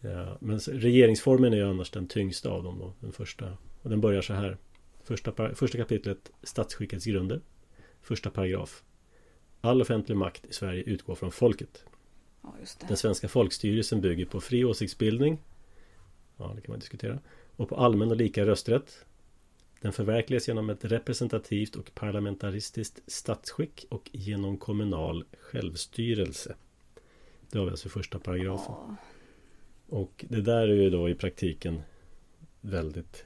[0.00, 3.56] Ja, men regeringsformen är ju annars den tyngsta av dem då, den första.
[3.82, 4.56] Och den börjar så här.
[5.04, 7.40] Första, första kapitlet Statsskickets grunder.
[8.02, 8.82] Första paragraf.
[9.60, 11.84] All offentlig makt i Sverige utgår från folket.
[12.42, 12.52] Ja.
[12.88, 15.38] Den svenska folkstyrelsen bygger på fri åsiktsbildning.
[16.36, 17.18] Ja, det kan man diskutera.
[17.56, 19.04] Och på allmän och lika rösträtt.
[19.80, 26.54] Den förverkligas genom ett representativt och parlamentaristiskt statsskick och genom kommunal självstyrelse.
[27.50, 28.74] Det har vi alltså i första paragrafen.
[28.78, 28.96] Ja.
[29.88, 31.82] Och det där är ju då i praktiken
[32.60, 33.24] väldigt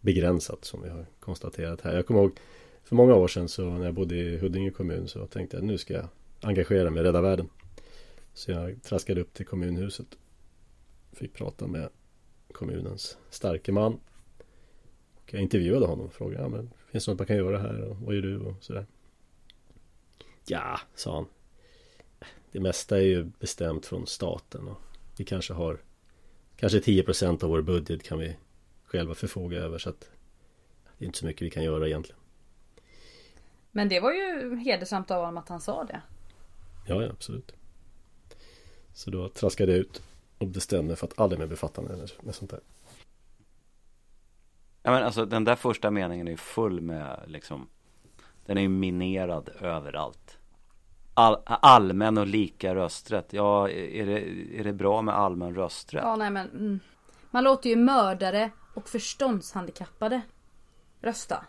[0.00, 1.94] begränsat som vi har konstaterat här.
[1.94, 2.38] Jag kommer ihåg
[2.84, 5.78] för många år sedan så när jag bodde i Huddinge kommun så tänkte jag nu
[5.78, 6.08] ska jag
[6.40, 7.48] engagera mig i Rädda Världen.
[8.36, 10.18] Så jag traskade upp till kommunhuset.
[11.12, 11.88] Fick prata med
[12.52, 14.00] kommunens starke man.
[15.14, 17.80] Och jag intervjuade honom och frågade ja, men, Finns det något man kan göra här?
[17.80, 18.38] Och vad gör du?
[18.38, 18.86] Och sådär.
[20.46, 21.26] Ja, sa han.
[22.52, 24.78] Det mesta är ju bestämt från staten och
[25.16, 25.80] vi kanske har
[26.56, 28.36] Kanske 10% av vår budget kan vi
[28.84, 30.10] själva förfoga över så att
[30.98, 32.20] Det är inte så mycket vi kan göra egentligen.
[33.72, 36.00] Men det var ju hedersamt av honom att han sa det.
[36.86, 37.54] Ja, ja absolut
[38.96, 40.02] Så då traskade jag ut
[40.38, 42.60] och bestämde mig för att aldrig mer befatta mig med sånt där
[44.82, 47.68] Ja men alltså den där första meningen är ju full med liksom
[48.46, 50.38] Den är ju minerad överallt
[51.14, 54.20] All, Allmän och lika rösträtt Ja är det,
[54.60, 56.02] är det bra med allmän rösträtt?
[56.04, 56.80] Ja nej men mm.
[57.30, 60.20] Man låter ju mördare och förståndshandikappade
[61.00, 61.44] Rösta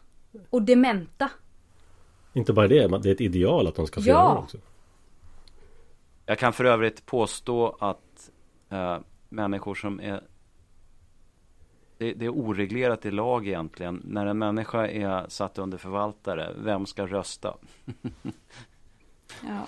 [0.50, 1.30] Och dementa
[2.34, 4.14] Inte bara det, det är ett ideal att de ska få ja.
[4.14, 4.58] göra det också
[6.30, 8.32] Jag kan för övrigt påstå att
[8.70, 9.00] äh,
[9.30, 10.24] Människor som är
[11.98, 14.02] det, det, är oreglerat i lag egentligen.
[14.06, 17.58] När en människa är satt under förvaltare, vem ska rösta?
[19.44, 19.68] ja.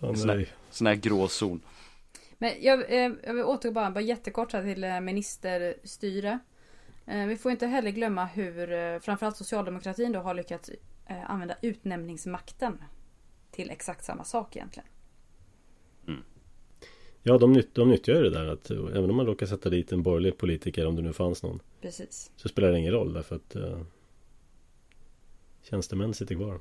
[0.00, 1.60] oh, sån, sån här gråzon.
[2.38, 6.38] Men jag, eh, jag vill återgå bara, bara jättekort här till eh, ministerstyre.
[7.06, 10.70] Eh, vi får inte heller glömma hur framförallt socialdemokratin då har lyckats
[11.26, 12.78] använda utnämningsmakten
[13.50, 14.88] till exakt samma sak egentligen.
[17.22, 19.92] Ja, de, nytt, de nyttjar ju det där att även om man råkar sätta dit
[19.92, 21.60] en borgerlig politiker om det nu fanns någon.
[21.80, 22.30] Precis.
[22.36, 23.80] Så spelar det ingen roll därför att uh,
[25.62, 26.60] tjänstemän sitter kvar.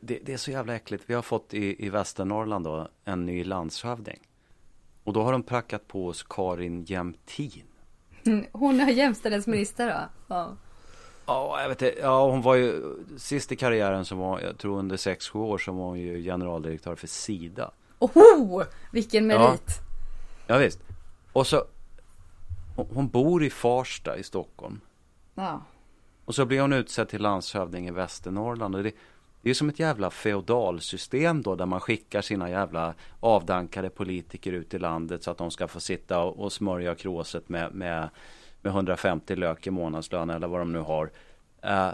[0.00, 1.04] Det, det, är så jävla äckligt.
[1.06, 4.20] Vi har fått i, i Västernorrland då en ny landshövding.
[5.04, 7.62] Och då har de prackat på oss Karin Jämtin.
[8.52, 10.34] Hon är jämställdhetsminister då?
[10.34, 10.56] Ja.
[11.26, 12.00] Ja, jag vet inte.
[12.00, 15.76] Ja, hon var ju sist i karriären som var, jag tror under 6-7 år som
[15.76, 17.70] var hon ju generaldirektör för Sida.
[17.98, 18.62] Oho!
[18.92, 19.80] Vilken merit!
[20.46, 20.80] Ja, ja visst.
[21.32, 21.64] Och så
[22.76, 24.80] Hon bor i Farsta i Stockholm.
[25.34, 25.62] Ja.
[26.24, 28.74] Och så blir hon utsedd till landshövding i Västernorrland.
[28.74, 28.92] Och det,
[29.42, 34.74] det är som ett jävla feodalsystem då där man skickar sina jävla avdankade politiker ut
[34.74, 38.08] i landet så att de ska få sitta och, och smörja kråset med, med,
[38.62, 41.10] med 150 lök i månadslön eller vad de nu har.
[41.62, 41.90] Eh,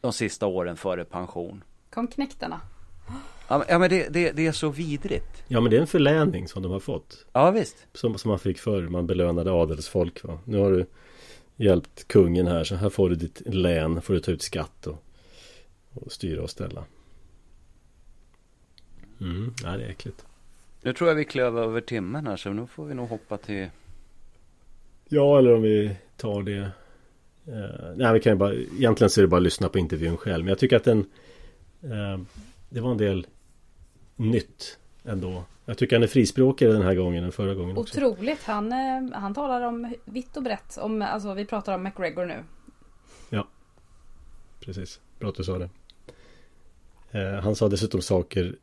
[0.00, 1.64] de sista åren före pension.
[1.90, 2.60] Kom knäktarna.
[3.48, 6.62] Ja men det, det, det, är så vidrigt Ja men det är en förläning som
[6.62, 10.38] de har fått Ja visst Som, som man fick förr, man belönade adelsfolk va?
[10.44, 10.86] Nu har du
[11.56, 15.04] hjälpt kungen här så här får du ditt län, får du ta ut skatt och,
[15.94, 16.84] och styra och ställa
[19.20, 20.24] Mm, ja det är äckligt
[20.82, 23.70] Nu tror jag vi klev över timmen här så nu får vi nog hoppa till
[25.08, 26.70] Ja eller om vi tar det
[27.46, 30.16] eh, Nej vi kan ju bara Egentligen så är det bara att lyssna på intervjun
[30.16, 30.98] själv Men jag tycker att den
[31.82, 32.20] eh,
[32.68, 33.26] Det var en del
[34.16, 35.44] nytt ändå.
[35.64, 38.00] Jag tycker han är frispråkigare den här gången än förra gången också.
[38.00, 38.42] Otroligt.
[38.42, 40.78] Han, eh, han talar om vitt och brett.
[40.78, 42.44] Om, alltså vi pratar om McGregor nu.
[43.30, 43.48] Ja.
[44.60, 45.00] Precis.
[45.18, 45.70] Bra att du sa det.
[47.10, 48.56] Eh, han sa dessutom saker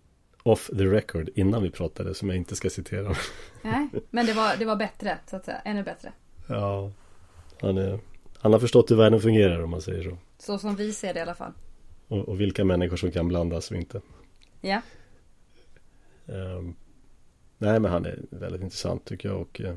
[0.44, 3.16] off the record innan vi pratade som jag inte ska citera.
[3.62, 5.58] Nej, men det var, det var bättre så att säga.
[5.66, 6.12] Ännu bättre.
[6.52, 6.91] Ja.
[7.62, 7.99] Han, är,
[8.38, 10.18] han har förstått hur världen fungerar om man säger så.
[10.38, 11.52] Så som vi ser det i alla fall.
[12.08, 14.02] Och, och vilka människor som kan blandas och inte.
[14.62, 14.82] Ja.
[16.26, 16.76] Um,
[17.58, 19.76] nej men han är väldigt intressant tycker jag och uh,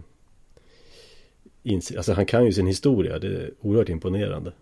[1.96, 4.52] Alltså han kan ju sin historia, det är oerhört imponerande.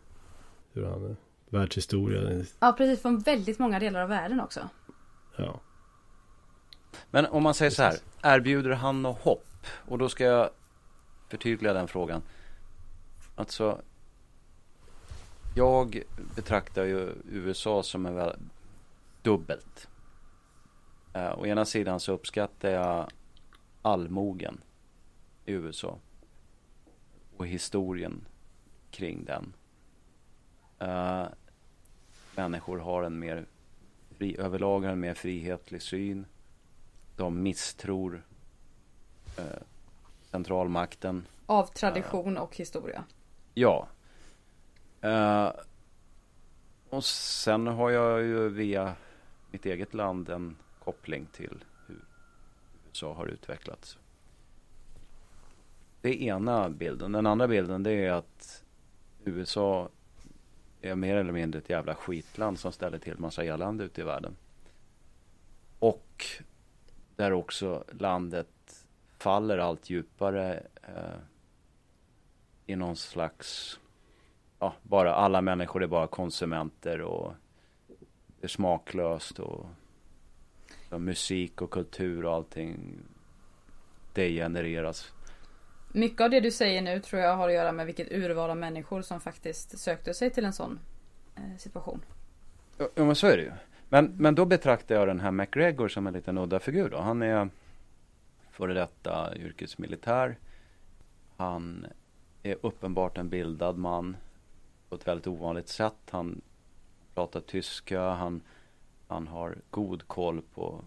[0.72, 1.14] Hur han, uh,
[1.48, 2.44] världshistoria.
[2.60, 4.68] Ja precis, från väldigt många delar av världen också.
[5.36, 5.60] Ja.
[7.10, 8.02] Men om man säger precis.
[8.20, 9.46] så här, erbjuder han något hopp?
[9.88, 10.50] Och då ska jag
[11.32, 12.22] förtydliga den frågan.
[13.34, 13.82] Alltså,
[15.54, 16.02] jag
[16.36, 18.36] betraktar ju USA som en väl
[19.22, 19.88] dubbelt.
[21.12, 23.10] Eh, å ena sidan så uppskattar jag
[23.82, 24.60] allmogen
[25.44, 25.98] i USA.
[27.36, 28.24] Och historien
[28.90, 29.52] kring den.
[30.78, 31.26] Eh,
[32.36, 33.46] människor har en mer
[34.10, 36.26] fri, överlag har en mer frihetlig syn.
[37.16, 38.24] De misstror
[39.38, 39.62] eh,
[40.32, 41.26] centralmakten.
[41.46, 43.04] Av tradition och historia.
[43.54, 43.88] Ja.
[46.90, 48.94] och sen har jag ju via
[49.50, 52.04] mitt eget land en koppling till hur
[52.88, 53.98] USA har utvecklats.
[56.00, 57.12] Det är ena bilden.
[57.12, 58.64] Den andra bilden det är att
[59.24, 59.88] USA
[60.80, 64.36] är mer eller mindre ett jävla skitland som ställer till massa elände ute i världen.
[65.78, 66.26] Och
[67.16, 68.48] där också landet
[69.22, 71.20] faller allt djupare eh,
[72.66, 73.80] i någon slags,
[74.58, 77.32] ja, bara alla människor är bara konsumenter och
[78.40, 79.66] det är smaklöst och
[80.90, 82.98] musik och kultur och allting
[84.12, 85.12] degenereras
[85.92, 88.56] Mycket av det du säger nu tror jag har att göra med vilket urval av
[88.56, 90.78] människor som faktiskt sökte sig till en sån
[91.36, 92.04] eh, situation.
[92.78, 93.52] Ja, men så är det ju.
[93.88, 96.98] Men, men då betraktar jag den här McGregor som en liten udda figur då.
[96.98, 97.48] Han är
[98.52, 100.38] före detta yrkesmilitär.
[101.36, 101.86] Han
[102.42, 104.16] är uppenbart en bildad man
[104.88, 106.10] på ett väldigt ovanligt sätt.
[106.10, 106.40] Han
[107.14, 108.42] pratar tyska, han,
[109.08, 110.84] han har god koll på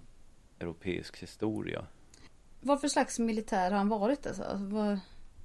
[0.59, 1.85] europeisk historia.
[2.61, 4.27] Vad för slags militär har han varit?
[4.27, 4.43] Alltså?
[4.43, 4.99] alltså vad,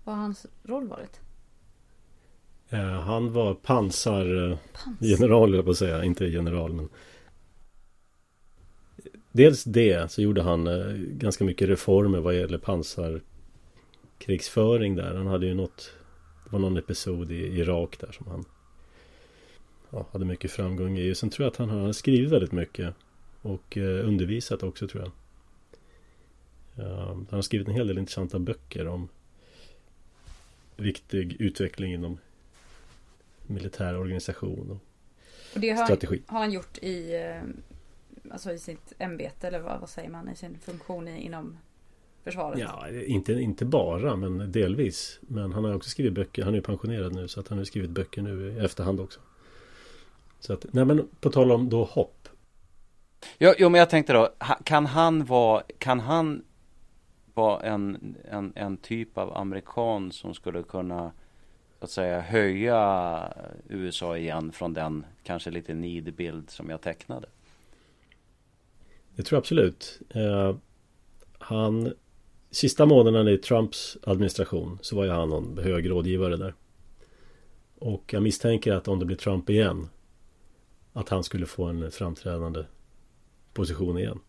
[0.05, 1.21] vad har hans roll varit?
[2.69, 4.59] Eh, han var pansargeneral,
[5.53, 5.63] Pansar.
[5.63, 6.05] på att säga.
[6.05, 6.89] Inte general, men
[9.33, 15.15] Dels det, så gjorde han eh, ganska mycket reformer vad gäller pansarkrigsföring där.
[15.15, 15.93] Han hade ju något
[16.45, 18.45] Det var någon episod i Irak där som han
[19.91, 21.15] ja, hade mycket framgång i.
[21.15, 22.95] Sen tror jag att han har skrivit väldigt mycket
[23.43, 25.13] och eh, undervisat också tror jag.
[26.79, 29.09] Uh, han har skrivit en hel del intressanta böcker om
[30.77, 32.19] viktig utveckling inom
[33.47, 34.79] militär organisation och,
[35.55, 36.23] och det har strategi.
[36.27, 37.43] Han, har han gjort i eh,
[38.31, 41.59] alltså i sitt ämbete eller vad, vad säger man i sin funktion i, inom
[42.25, 42.59] försvaret?
[42.59, 45.19] Ja, inte, inte bara men delvis.
[45.23, 46.45] Men han har också skrivit böcker.
[46.45, 49.21] Han är pensionerad nu så att han har skrivit böcker nu i efterhand också.
[50.41, 52.29] Så att, nej men på tal om då hopp.
[53.39, 54.29] Jo, jo men jag tänkte då,
[54.65, 56.45] kan han vara, kan han
[57.35, 61.13] vara en, en, en typ av amerikan som skulle kunna
[61.81, 63.33] att säga höja
[63.69, 67.29] USA igen från den kanske lite nidbild som jag tecknade?
[69.17, 70.01] Det tror jag absolut.
[70.11, 70.57] Eh,
[71.39, 71.93] han
[72.51, 76.55] Sista månaderna i Trumps administration så var ju han någon hög rådgivare där.
[77.79, 79.89] Och jag misstänker att om det blir Trump igen
[80.93, 82.65] att han skulle få en framträdande
[83.53, 84.21] position igen.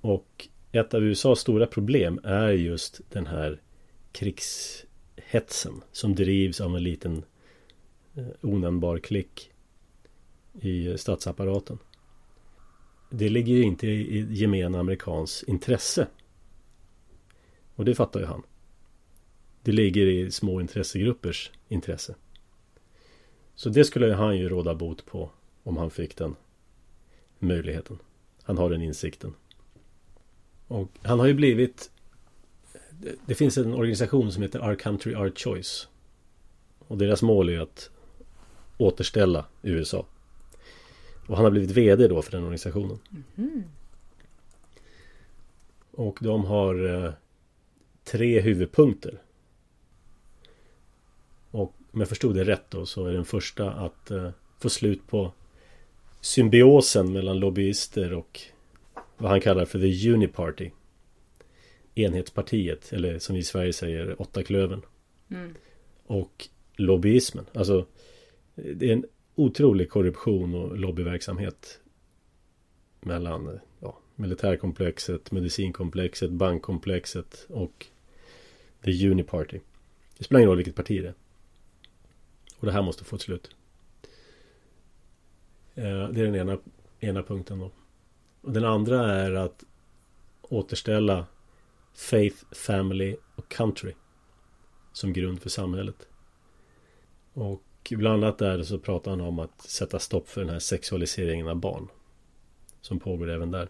[0.00, 3.60] Och ett av USAs stora problem är just den här
[4.12, 7.24] krigshetsen som drivs av en liten
[8.14, 9.50] eh, onämnbar klick
[10.52, 11.78] i statsapparaten.
[13.14, 16.06] Det ligger ju inte i gemene amerikans intresse.
[17.74, 18.42] Och det fattar ju han.
[19.62, 22.14] Det ligger i små intressegruppers intresse.
[23.54, 25.30] Så det skulle han ju råda bot på
[25.62, 26.36] om han fick den
[27.38, 27.98] möjligheten.
[28.42, 29.34] Han har den insikten.
[30.68, 31.90] Och han har ju blivit
[33.26, 35.88] Det finns en organisation som heter Our Country Our Choice.
[36.78, 37.90] Och deras mål är att
[38.78, 40.06] återställa USA.
[41.26, 42.98] Och han har blivit VD då för den organisationen.
[43.36, 43.62] Mm.
[45.90, 47.12] Och de har eh,
[48.04, 49.22] tre huvudpunkter.
[51.50, 55.06] Och om jag förstod det rätt då så är den första att eh, få slut
[55.06, 55.32] på
[56.20, 58.40] symbiosen mellan lobbyister och
[59.16, 60.70] vad han kallar för the Uniparty.
[61.94, 64.82] Enhetspartiet, eller som vi i Sverige säger, åttaklövern.
[65.30, 65.54] Mm.
[66.06, 67.46] Och lobbyismen.
[67.54, 67.86] Alltså,
[68.54, 69.04] det är en
[69.34, 71.80] otrolig korruption och lobbyverksamhet
[73.00, 77.86] mellan ja, militärkomplexet, medicinkomplexet, bankkomplexet och
[78.84, 79.60] the Uniparty.
[80.18, 81.14] Det spelar ingen roll vilket parti det är.
[82.58, 83.56] Och det här måste få ett slut.
[85.74, 86.58] Eh, det är den ena,
[87.00, 87.70] ena punkten då.
[88.40, 89.64] Och den andra är att
[90.42, 91.26] återställa
[91.94, 93.92] Faith, Family och Country
[94.92, 96.08] som grund för samhället.
[97.32, 101.48] Och bland annat där så pratar han om att sätta stopp för den här sexualiseringen
[101.48, 101.88] av barn.
[102.80, 103.68] Som pågår även där.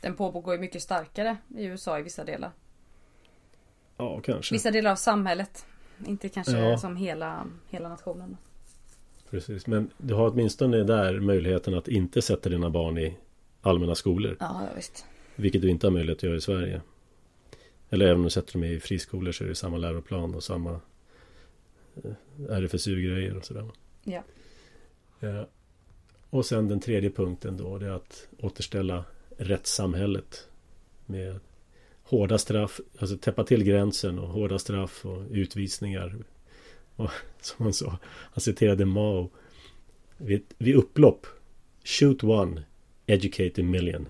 [0.00, 2.50] Den pågår ju mycket starkare i USA i vissa delar.
[3.96, 4.54] Ja, kanske.
[4.54, 5.66] Vissa delar av samhället.
[6.06, 6.78] Inte kanske ja.
[6.78, 8.36] som hela, hela nationen.
[9.30, 13.16] Precis, men du har åtminstone där möjligheten att inte sätta dina barn i
[13.62, 14.36] allmänna skolor.
[14.40, 15.06] Ja, visst.
[15.36, 16.80] Vilket du inte har möjlighet att göra i Sverige.
[17.90, 20.80] Eller även om du sätter dem i friskolor så är det samma läroplan och samma
[22.48, 23.70] RFSU-grejer och sådär.
[24.04, 24.22] Ja.
[25.20, 25.48] ja.
[26.30, 29.04] Och sen den tredje punkten då, det är att återställa
[29.36, 30.48] rättssamhället.
[31.06, 31.40] Med
[32.02, 36.16] hårda straff, alltså täppa till gränsen och hårda straff och utvisningar.
[36.96, 39.30] Och som han sa, han citerade Mao.
[40.16, 41.26] Vid, vid upplopp,
[41.84, 42.62] shoot one,
[43.06, 44.08] educate a million.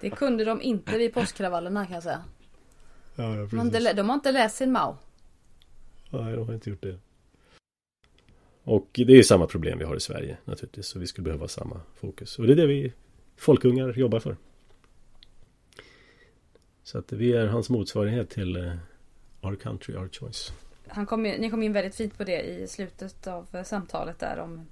[0.00, 2.24] Det kunde de inte vid påskkravallerna kan jag säga.
[3.16, 4.96] Ja, ja, de, de har inte läst sin Mao.
[6.10, 6.98] Nej, de har inte gjort det.
[8.64, 10.86] Och det är samma problem vi har i Sverige naturligtvis.
[10.86, 12.38] Så vi skulle behöva samma fokus.
[12.38, 12.92] Och det är det vi
[13.36, 14.36] folkungar jobbar för.
[16.82, 18.76] Så att vi är hans motsvarighet till uh,
[19.40, 20.52] Our Country, Our Choice.
[20.88, 24.38] Han kom, ni kom in väldigt fint på det i slutet av uh, samtalet där
[24.38, 24.66] om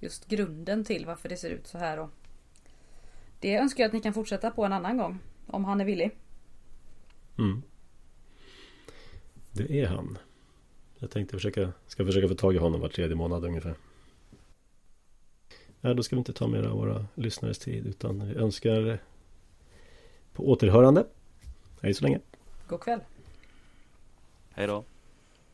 [0.00, 1.98] just grunden till varför det ser ut så här.
[1.98, 2.10] Och
[3.40, 5.18] det önskar jag att ni kan fortsätta på en annan gång.
[5.46, 6.10] Om han är villig.
[7.38, 7.62] Mm.
[9.52, 10.18] Det är han.
[11.00, 13.74] Jag tänkte försöka, ska försöka få tag i honom var tredje månad ungefär.
[15.80, 18.98] Nej, då ska vi inte ta mer av våra lyssnares tid utan vi önskar
[20.32, 21.04] på återhörande.
[21.82, 22.20] Hej så länge.
[22.68, 23.00] God kväll.
[24.50, 24.84] Hej då.